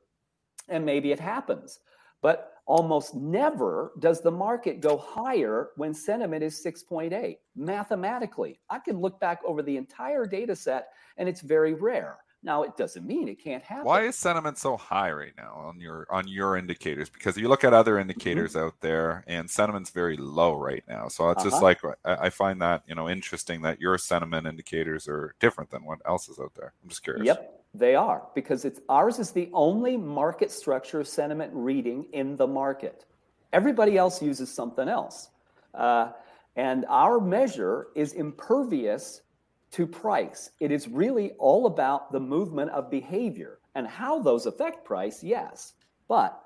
[0.68, 1.80] And maybe it happens.
[2.20, 8.60] But almost never does the market go higher when sentiment is 6.8 mathematically.
[8.70, 12.18] I can look back over the entire data set and it's very rare.
[12.42, 13.86] Now it doesn't mean it can't happen.
[13.86, 17.08] Why is sentiment so high right now on your on your indicators?
[17.08, 18.02] Because you look at other mm-hmm.
[18.02, 18.66] indicators mm-hmm.
[18.66, 21.08] out there and sentiment's very low right now.
[21.08, 21.50] So it's uh-huh.
[21.50, 25.86] just like I, find that you know interesting that your sentiment indicators are different than
[25.86, 26.74] what else is out there.
[26.82, 27.24] I'm just curious.
[27.24, 32.36] Yep they are because it's ours is the only market structure of sentiment reading in
[32.36, 33.04] the market.
[33.52, 35.30] Everybody else uses something else,
[35.74, 36.12] uh,
[36.56, 39.22] and our measure is impervious
[39.72, 40.50] to price.
[40.60, 45.22] It is really all about the movement of behavior and how those affect price.
[45.22, 45.74] Yes,
[46.08, 46.44] but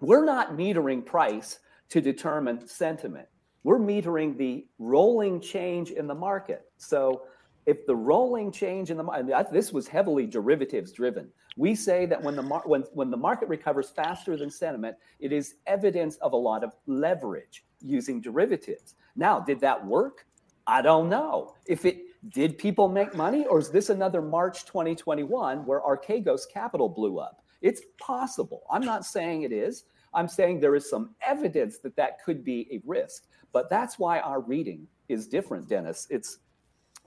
[0.00, 3.28] we're not metering price to determine sentiment.
[3.62, 6.64] We're metering the rolling change in the market.
[6.78, 7.22] So
[7.68, 11.28] if the rolling change in the market, this was heavily derivatives driven.
[11.58, 15.32] We say that when the mar- when when the market recovers faster than sentiment, it
[15.32, 18.94] is evidence of a lot of leverage using derivatives.
[19.16, 20.24] Now, did that work?
[20.66, 21.56] I don't know.
[21.66, 21.98] If it
[22.30, 27.42] did people make money or is this another March 2021 where Archegos Capital blew up?
[27.60, 28.62] It's possible.
[28.70, 29.84] I'm not saying it is.
[30.14, 33.24] I'm saying there is some evidence that that could be a risk.
[33.52, 36.06] But that's why our reading is different, Dennis.
[36.08, 36.38] It's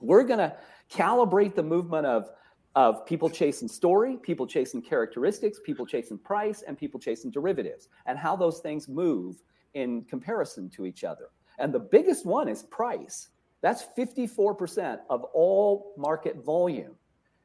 [0.02, 0.54] we're going to
[0.90, 2.30] calibrate the movement of
[2.74, 8.18] of people chasing story, people chasing characteristics, people chasing price, and people chasing derivatives, and
[8.18, 9.42] how those things move
[9.74, 11.30] in comparison to each other.
[11.58, 13.28] And the biggest one is price.
[13.60, 16.94] That's 54% of all market volume.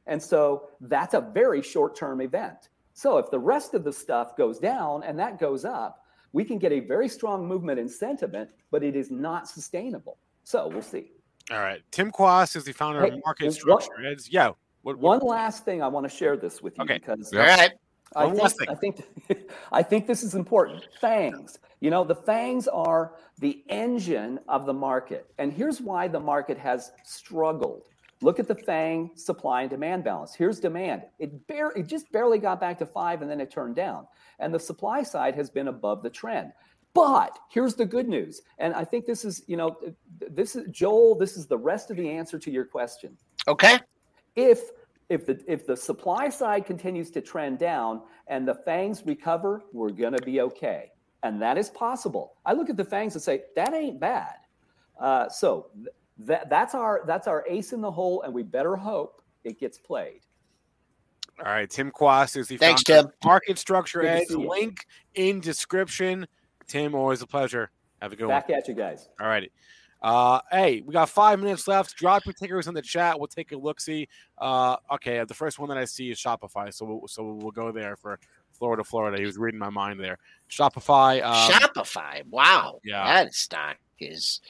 [0.06, 2.70] And so that's a very short term event.
[2.94, 6.58] So if the rest of the stuff goes down and that goes up, we can
[6.58, 10.18] get a very strong movement in sentiment, but it is not sustainable.
[10.44, 11.12] So we'll see.
[11.50, 11.82] All right.
[11.90, 14.28] Tim Quast is the founder of Market Structure Edge.
[14.30, 14.52] Yeah.
[14.82, 16.98] What, what, One last thing I want to share this with you okay.
[16.98, 17.72] because All right.
[18.16, 19.02] I One think, I think
[19.72, 20.86] I think this is important.
[21.00, 21.58] Fangs.
[21.80, 25.26] You know, the fangs are the engine of the market.
[25.38, 27.84] And here's why the market has struggled.
[28.20, 30.34] Look at the FANG supply and demand balance.
[30.34, 31.02] Here's demand.
[31.20, 34.08] It, bare, it just barely got back to five and then it turned down.
[34.40, 36.52] And the supply side has been above the trend.
[36.94, 38.42] But here's the good news.
[38.58, 39.78] And I think this is, you know,
[40.30, 43.16] this is Joel, this is the rest of the answer to your question.
[43.46, 43.78] Okay.
[44.36, 44.70] If
[45.08, 49.90] if the if the supply side continues to trend down and the fangs recover, we're
[49.90, 50.92] going to be okay.
[51.22, 52.36] And that is possible.
[52.46, 54.34] I look at the fangs and say, that ain't bad.
[55.00, 58.76] Uh, so th- that that's our that's our ace in the hole, and we better
[58.76, 60.20] hope it gets played.
[61.44, 63.08] All right, Tim Quast is the Thanks, Tim.
[63.24, 64.30] Market Structure Edge.
[64.30, 66.26] Link in description.
[66.68, 67.70] Tim, always a pleasure.
[68.00, 68.56] Have a good Back one.
[68.56, 69.08] Back at you guys.
[69.20, 69.50] All righty.
[70.00, 71.96] Uh, hey, we got five minutes left.
[71.96, 73.18] Drop your tickers in the chat.
[73.18, 73.80] We'll take a look.
[73.80, 74.08] See.
[74.36, 77.72] Uh, okay, the first one that I see is Shopify, so we'll, so we'll go
[77.72, 78.20] there for
[78.52, 79.18] Florida, Florida.
[79.18, 80.18] He was reading my mind there.
[80.48, 81.22] Shopify.
[81.24, 82.24] Um, Shopify.
[82.28, 82.80] Wow.
[82.84, 83.04] Yeah.
[83.04, 84.40] That stock is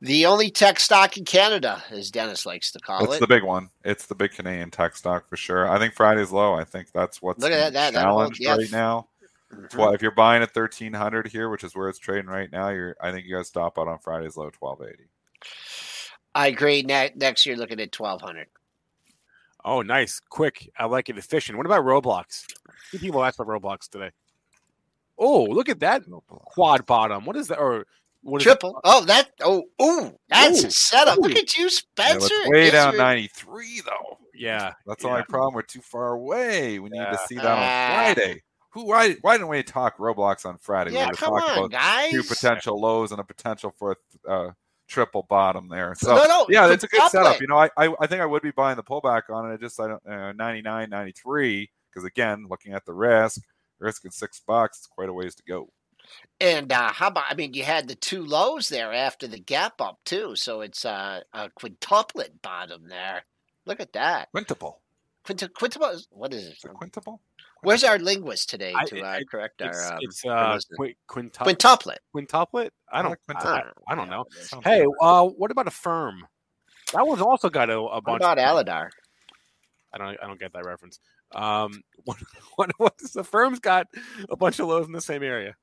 [0.00, 3.10] the only tech stock in Canada, as Dennis likes to call it's it.
[3.16, 3.70] It's the big one.
[3.84, 5.68] It's the big Canadian tech stock for sure.
[5.68, 6.54] I think Friday's low.
[6.54, 8.62] I think that's what's Look at that, that, challenged that whole, yeah.
[8.62, 9.08] right now.
[9.52, 9.78] Mm-hmm.
[9.78, 12.70] Well, if you're buying at thirteen hundred here, which is where it's trading right now,
[12.70, 15.04] you're I think you got to stop out on Friday's low twelve eighty.
[16.34, 16.82] I agree.
[16.82, 18.48] Ne- next year, looking at twelve hundred.
[19.64, 20.70] Oh, nice, quick.
[20.78, 21.18] I like it.
[21.18, 21.56] Efficient.
[21.56, 22.44] What about Roblox?
[22.90, 24.10] Two people asked about Roblox today.
[25.18, 27.24] Oh, look at that quad bottom.
[27.24, 27.58] What is that?
[27.58, 27.86] Or
[28.22, 28.80] what triple?
[28.84, 29.30] Oh, that.
[29.40, 31.18] Oh, ooh, that's ooh, a setup.
[31.18, 31.22] Ooh.
[31.22, 32.34] Look at you, Spencer.
[32.44, 34.18] Yeah, way down ninety three though.
[34.34, 35.08] Yeah, that's yeah.
[35.08, 35.54] the only problem.
[35.54, 36.78] We're too far away.
[36.78, 37.92] We need to see that on ah.
[37.94, 38.42] Friday.
[38.76, 38.84] Who?
[38.84, 39.16] Why?
[39.22, 40.92] Why didn't we talk Roblox on Friday?
[40.92, 42.12] Yeah, we come on, guys.
[42.12, 43.96] Two potential lows and a potential for
[44.26, 44.52] a uh,
[44.86, 45.94] triple bottom there.
[45.96, 47.40] So no, no, yeah, that's a good setup.
[47.40, 49.54] You know, I, I, I think I would be buying the pullback on it.
[49.54, 53.40] I just I don't uh, 99, 93 because again, looking at the risk,
[53.78, 55.70] risk at six bucks, it's quite a ways to go.
[56.38, 57.24] And uh, how about?
[57.30, 60.84] I mean, you had the two lows there after the gap up too, so it's
[60.84, 63.24] uh, a quintuplet bottom there.
[63.64, 64.30] Look at that.
[64.32, 64.82] Quintuple.
[65.26, 66.00] Quint- quintuple.
[66.10, 66.58] What is it?
[66.74, 67.20] Quintuple.
[67.62, 69.92] Where's our linguist today to uh, correct our?
[69.92, 71.96] Um, it's uh, qu- quintuplet.
[72.14, 72.70] Quintuplet.
[72.92, 73.18] I don't.
[73.34, 74.24] I, I, don't know.
[74.62, 76.26] Hey, uh, what about Affirm?
[76.92, 78.20] That one's also got a, a bunch.
[78.20, 78.90] What about Alydar?
[79.92, 80.16] I don't.
[80.22, 81.00] I don't get that reference.
[81.34, 82.18] Um, what,
[82.54, 83.88] what, what's the firm's got
[84.28, 85.56] a bunch of lows in the same area?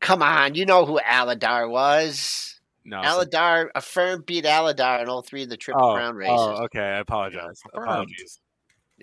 [0.00, 2.60] Come on, you know who Alydar was.
[2.84, 3.02] No.
[3.02, 6.34] so- Alydar, a firm beat Alydar in all three of the Triple oh, Crown races.
[6.36, 6.80] oh, okay.
[6.80, 7.60] I apologize.
[7.74, 8.08] Affirmed.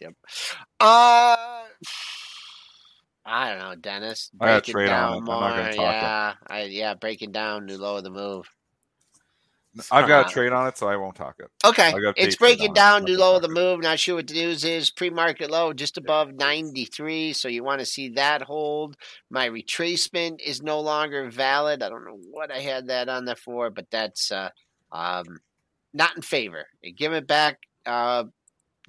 [0.01, 0.55] Apologies.
[0.79, 1.35] Uh,
[3.25, 4.29] I don't know, Dennis.
[4.39, 5.17] I Break it trade on down it.
[5.17, 5.81] I'm not gonna talk it.
[5.81, 8.47] yeah, I, yeah, breaking down new low of the move.
[9.91, 11.47] I've got Uh, a trade on it, so I won't talk it.
[11.65, 12.75] Okay, it's breaking it.
[12.75, 13.81] down new low of the move.
[13.81, 14.89] Not sure what the news is.
[14.89, 18.95] Pre-market low just above 93, so you want to see that hold.
[19.29, 21.83] My retracement is no longer valid.
[21.83, 24.49] I don't know what I had that on there for, but that's uh,
[24.93, 25.41] um,
[25.93, 26.67] not in favor.
[26.95, 27.59] Give it back.
[27.85, 28.25] Uh,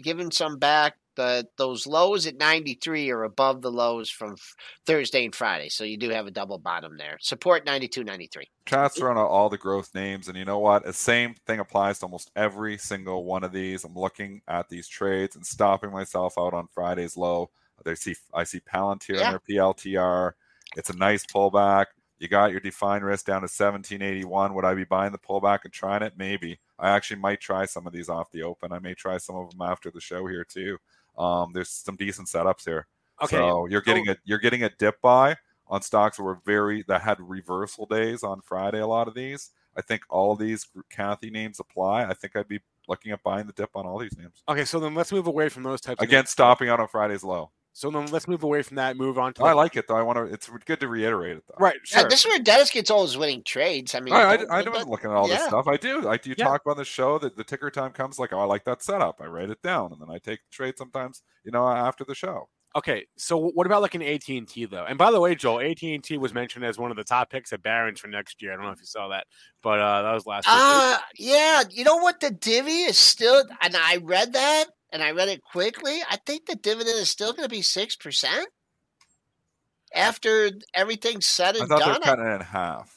[0.02, 0.96] giving some back.
[1.16, 5.82] The those lows at 93 are above the lows from f- Thursday and Friday, so
[5.82, 7.16] you do have a double bottom there.
[7.22, 8.50] Support 92, 93.
[8.66, 10.84] Chats are on all the growth names, and you know what?
[10.84, 13.82] The same thing applies to almost every single one of these.
[13.84, 17.48] I'm looking at these trades and stopping myself out on Friday's low.
[17.82, 19.26] They see I see Palantir Yeah.
[19.26, 20.32] in their PLTR.
[20.76, 21.86] It's a nice pullback.
[22.18, 24.54] You got your defined risk down to 1781.
[24.54, 26.14] Would I be buying the pullback and trying it?
[26.16, 26.58] Maybe.
[26.78, 28.72] I actually might try some of these off the open.
[28.72, 30.78] I may try some of them after the show here too.
[31.18, 32.86] Um, there's some decent setups here.
[33.22, 33.36] Okay.
[33.36, 35.36] So you're getting a you're getting a dip buy
[35.68, 38.80] on stocks that were very that had reversal days on Friday.
[38.80, 42.04] A lot of these, I think, all these Cathie names apply.
[42.04, 44.42] I think I'd be looking at buying the dip on all these names.
[44.48, 46.00] Okay, so then let's move away from those types.
[46.00, 47.50] of Again, stopping out on Friday's low.
[47.78, 48.96] So then let's move away from that.
[48.96, 49.44] Move on to.
[49.44, 49.96] I like it though.
[49.98, 50.24] I want to.
[50.32, 51.56] It's good to reiterate it though.
[51.62, 51.76] Right.
[51.92, 52.08] Yeah, Sure.
[52.08, 53.94] this is where Dennis gets all his winning trades.
[53.94, 55.68] I mean, I, I, don't- I don't- am looking at all this stuff.
[55.68, 56.08] I do.
[56.08, 56.46] I do Yeah.
[56.46, 59.20] talk on the show that the ticker time comes like, oh, I like that setup.
[59.20, 62.14] I write it down and then I take the trade sometimes, you know, after the
[62.14, 62.48] show.
[62.74, 64.84] Okay, so what about like an AT and T though?
[64.84, 67.28] And by the way, Joel, AT and T was mentioned as one of the top
[67.30, 68.52] picks at Barron's for next year.
[68.52, 69.26] I don't know if you saw that,
[69.62, 70.54] but uh, that was last week.
[70.56, 71.62] Uh yeah.
[71.70, 72.20] You know what?
[72.20, 76.00] The divvy is still, and I read that, and I read it quickly.
[76.10, 78.48] I think the dividend is still going to be six percent
[79.94, 82.02] after everything's said I and thought they were done.
[82.02, 82.92] cutting it in half.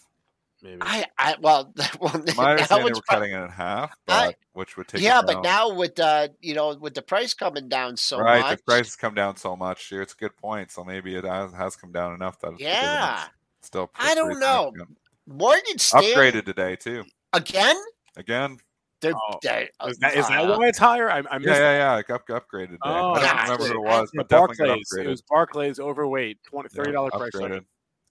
[0.61, 0.77] Maybe.
[0.81, 4.35] I, I, well, well My now understanding they it's were cutting it in half, I-
[4.53, 7.95] which would take yeah, but now with uh, you know, with the price coming down
[7.95, 10.01] so right, much, the price has come down so much here.
[10.01, 10.69] It's a good point.
[10.71, 13.23] So maybe it has, has come down enough that Yeah.
[13.61, 14.71] still I don't know.
[14.73, 14.97] significant.
[15.27, 17.05] Morgan Stanley Upgraded today too.
[17.31, 17.77] again.
[18.17, 18.57] Again,
[19.01, 21.09] They're, Oh, they're- is that is that why it's higher?
[21.09, 21.59] I, I missed yeah, that.
[21.59, 21.97] yeah, yeah.
[21.99, 22.77] It got upgraded.
[22.81, 24.87] Oh, I don't yeah, remember who it was, Yeah, but definitely Barclays.
[24.93, 25.05] upgraded.
[25.05, 27.31] It was Barclays overweight, 20, Yeah, thirty dollar price.
[27.33, 27.51] upgraded.
[27.53, 27.65] tag.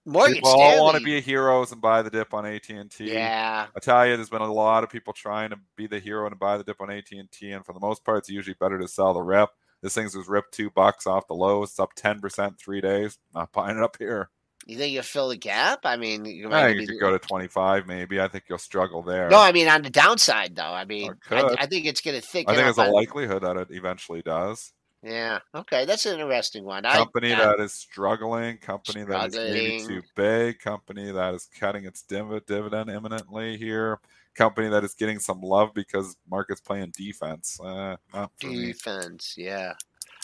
[0.05, 0.77] Morgan People Stanley.
[0.77, 3.11] all want to be a heroes and buy the dip on AT and T.
[3.13, 6.25] yeah, I tell you, there's been a lot of people trying to be the hero
[6.25, 8.55] and buy the dip on AT and T, and for the most part, it's usually
[8.59, 9.49] better to sell the rip.
[9.83, 11.71] This thing's was ripped two bucks off the lows.
[11.71, 13.19] It's up ten percent three days.
[13.35, 14.29] Not buying it up here.
[14.65, 15.79] You think you'll fill the gap?
[15.83, 18.19] I mean, you I might think be- you could go to twenty five, maybe.
[18.19, 19.29] I think you'll struggle there.
[19.29, 20.63] No, I mean on the downside though.
[20.63, 21.55] I mean, I.
[21.59, 24.73] I think it's going to thicken I think there's a likelihood that it eventually does.
[25.01, 25.39] Yeah.
[25.55, 26.83] Okay, that's an interesting one.
[26.83, 31.85] Company I, that is struggling, company that is maybe too big, company that is cutting
[31.85, 33.99] its div- dividend imminently here,
[34.35, 37.59] company that is getting some love because market's playing defense.
[37.63, 38.67] Uh, for me.
[38.67, 39.35] defense.
[39.37, 39.73] Yeah.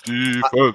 [0.03, 0.43] Defense.
[0.53, 0.71] Uh,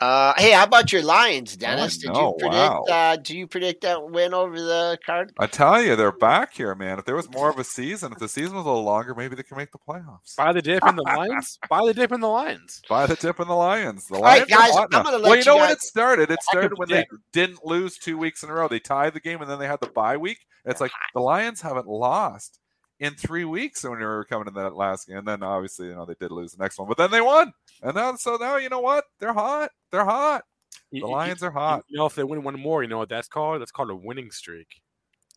[0.00, 1.98] hey, how about your Lions, Dennis?
[1.98, 2.54] Did know, you predict?
[2.54, 2.84] wow.
[2.88, 5.32] Uh, do you predict that win over the card?
[5.38, 6.98] I tell you, they're back here, man.
[6.98, 9.34] If there was more of a season, if the season was a little longer, maybe
[9.34, 10.36] they can make the playoffs.
[10.36, 11.58] Buy the dip in the Lions.
[11.68, 12.80] Buy the dip in the Lions.
[12.88, 14.06] Buy the dip in the Lions.
[14.06, 15.02] The Lions are guys, hot I'm now.
[15.02, 16.30] gonna well, let you you know when it started?
[16.30, 18.68] It started when they didn't lose two weeks in a row.
[18.68, 20.38] They tied the game and then they had the bye week.
[20.64, 22.60] It's like the Lions haven't lost
[23.00, 25.18] in three weeks when they were coming in that last game.
[25.18, 27.52] And then obviously, you know, they did lose the next one, but then they won.
[27.82, 29.04] And now, so now you know what?
[29.20, 29.70] They're hot.
[29.92, 30.42] They're hot.
[30.90, 31.84] The you- Lions are hot.
[31.88, 33.60] you know, if they win one more, you know what that's called?
[33.60, 34.68] That's called a winning streak.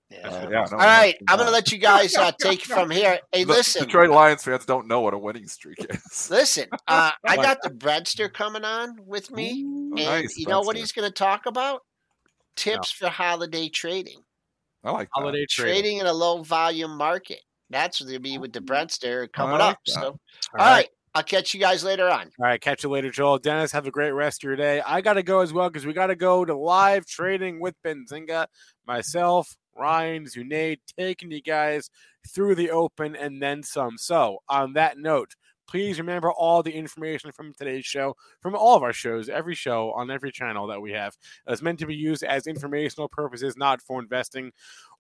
[0.10, 0.28] Yeah.
[0.28, 0.66] Uh, yeah.
[0.72, 3.20] No, All right, I'm going to let you guys uh, take from here.
[3.32, 6.28] Hey, The listen, Detroit Lions fans don't know what a winning streak is.
[6.32, 6.68] listen.
[6.86, 10.76] Uh, I got the breadster coming on with me, Ooh, and nice, you know what
[10.76, 11.82] he's going to talk about?
[12.58, 14.20] Tips for holiday trading.
[14.84, 15.22] I like that.
[15.22, 15.82] Holiday trading.
[15.82, 17.40] Trading in a low volume market.
[17.74, 18.64] It'll be with the oh.
[18.64, 19.80] breadster coming like up.
[19.86, 19.92] that.
[19.92, 20.18] So, All
[20.60, 22.32] all right, I'll catch you guys later on.
[22.40, 23.38] All right, catch you later, Joel.
[23.38, 24.82] Dennis, have a great rest of your day.
[24.82, 27.76] I got to go as well because we got to go to live trading with
[27.86, 28.48] Benzinga.
[28.88, 31.90] Myself, Ryan, Zunaid, taking you guys
[32.34, 33.98] through the open and then some.
[33.98, 35.36] So, on that note,
[35.72, 39.92] please remember all the information from today's show, from all of our shows, every show
[39.94, 41.16] on every channel that we have,
[41.48, 44.52] is meant to be used as informational purposes, not for investing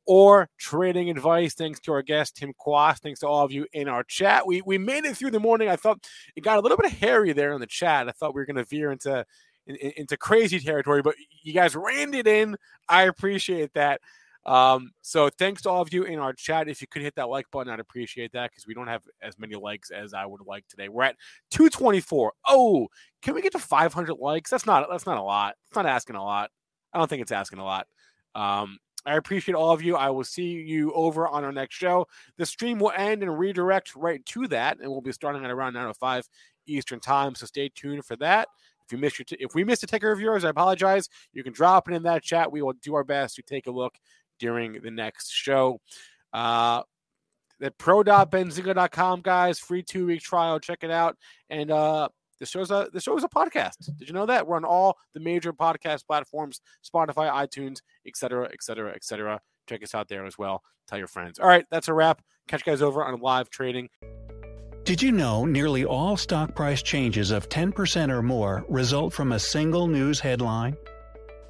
[0.05, 1.53] or trading advice.
[1.53, 3.01] Thanks to our guest, Tim Quast.
[3.01, 4.45] Thanks to all of you in our chat.
[4.45, 5.69] We we made it through the morning.
[5.69, 8.07] I thought it got a little bit hairy there in the chat.
[8.07, 9.25] I thought we were going to veer into
[9.67, 12.57] in, in- into crazy territory, but you guys reined it in.
[12.89, 14.01] I appreciate that.
[14.45, 16.67] Um, so thanks to all of you in our chat.
[16.67, 19.37] If you could hit that like button, I'd appreciate that because we don't have as
[19.37, 20.89] many likes as I would like today.
[20.89, 21.15] We're at
[21.51, 22.33] 224.
[22.47, 22.87] Oh,
[23.21, 24.49] can we get to 500 likes?
[24.49, 25.55] That's not that's not a lot.
[25.67, 26.49] It's not asking a lot.
[26.93, 27.87] I don't think it's asking a lot.
[28.33, 29.95] Um, I appreciate all of you.
[29.95, 32.07] I will see you over on our next show.
[32.37, 35.73] The stream will end and redirect right to that, and we'll be starting at around
[35.73, 36.27] 9:05
[36.67, 37.35] Eastern time.
[37.35, 38.47] So stay tuned for that.
[38.85, 41.09] If you missed your t- if we missed a ticker of yours, I apologize.
[41.33, 42.51] You can drop it in that chat.
[42.51, 43.95] We will do our best to take a look
[44.39, 45.79] during the next show.
[46.33, 46.83] Uh,
[47.61, 49.59] at pro.benzinga.com, guys.
[49.59, 50.59] Free two week trial.
[50.59, 51.17] Check it out.
[51.49, 52.09] And uh,
[52.41, 53.95] the show's a the show is a podcast.
[53.97, 58.93] Did you know that we're on all the major podcast platforms: Spotify, iTunes, etc., etc.,
[58.93, 59.39] etc.
[59.69, 60.63] Check us out there as well.
[60.87, 61.39] Tell your friends.
[61.39, 62.21] All right, that's a wrap.
[62.47, 63.89] Catch you guys over on live trading.
[64.83, 69.39] Did you know nearly all stock price changes of 10% or more result from a
[69.39, 70.75] single news headline?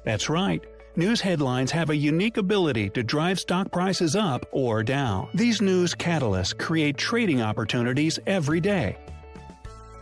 [0.04, 0.62] That's right.
[0.96, 5.30] News headlines have a unique ability to drive stock prices up or down.
[5.32, 8.98] These news catalysts create trading opportunities every day.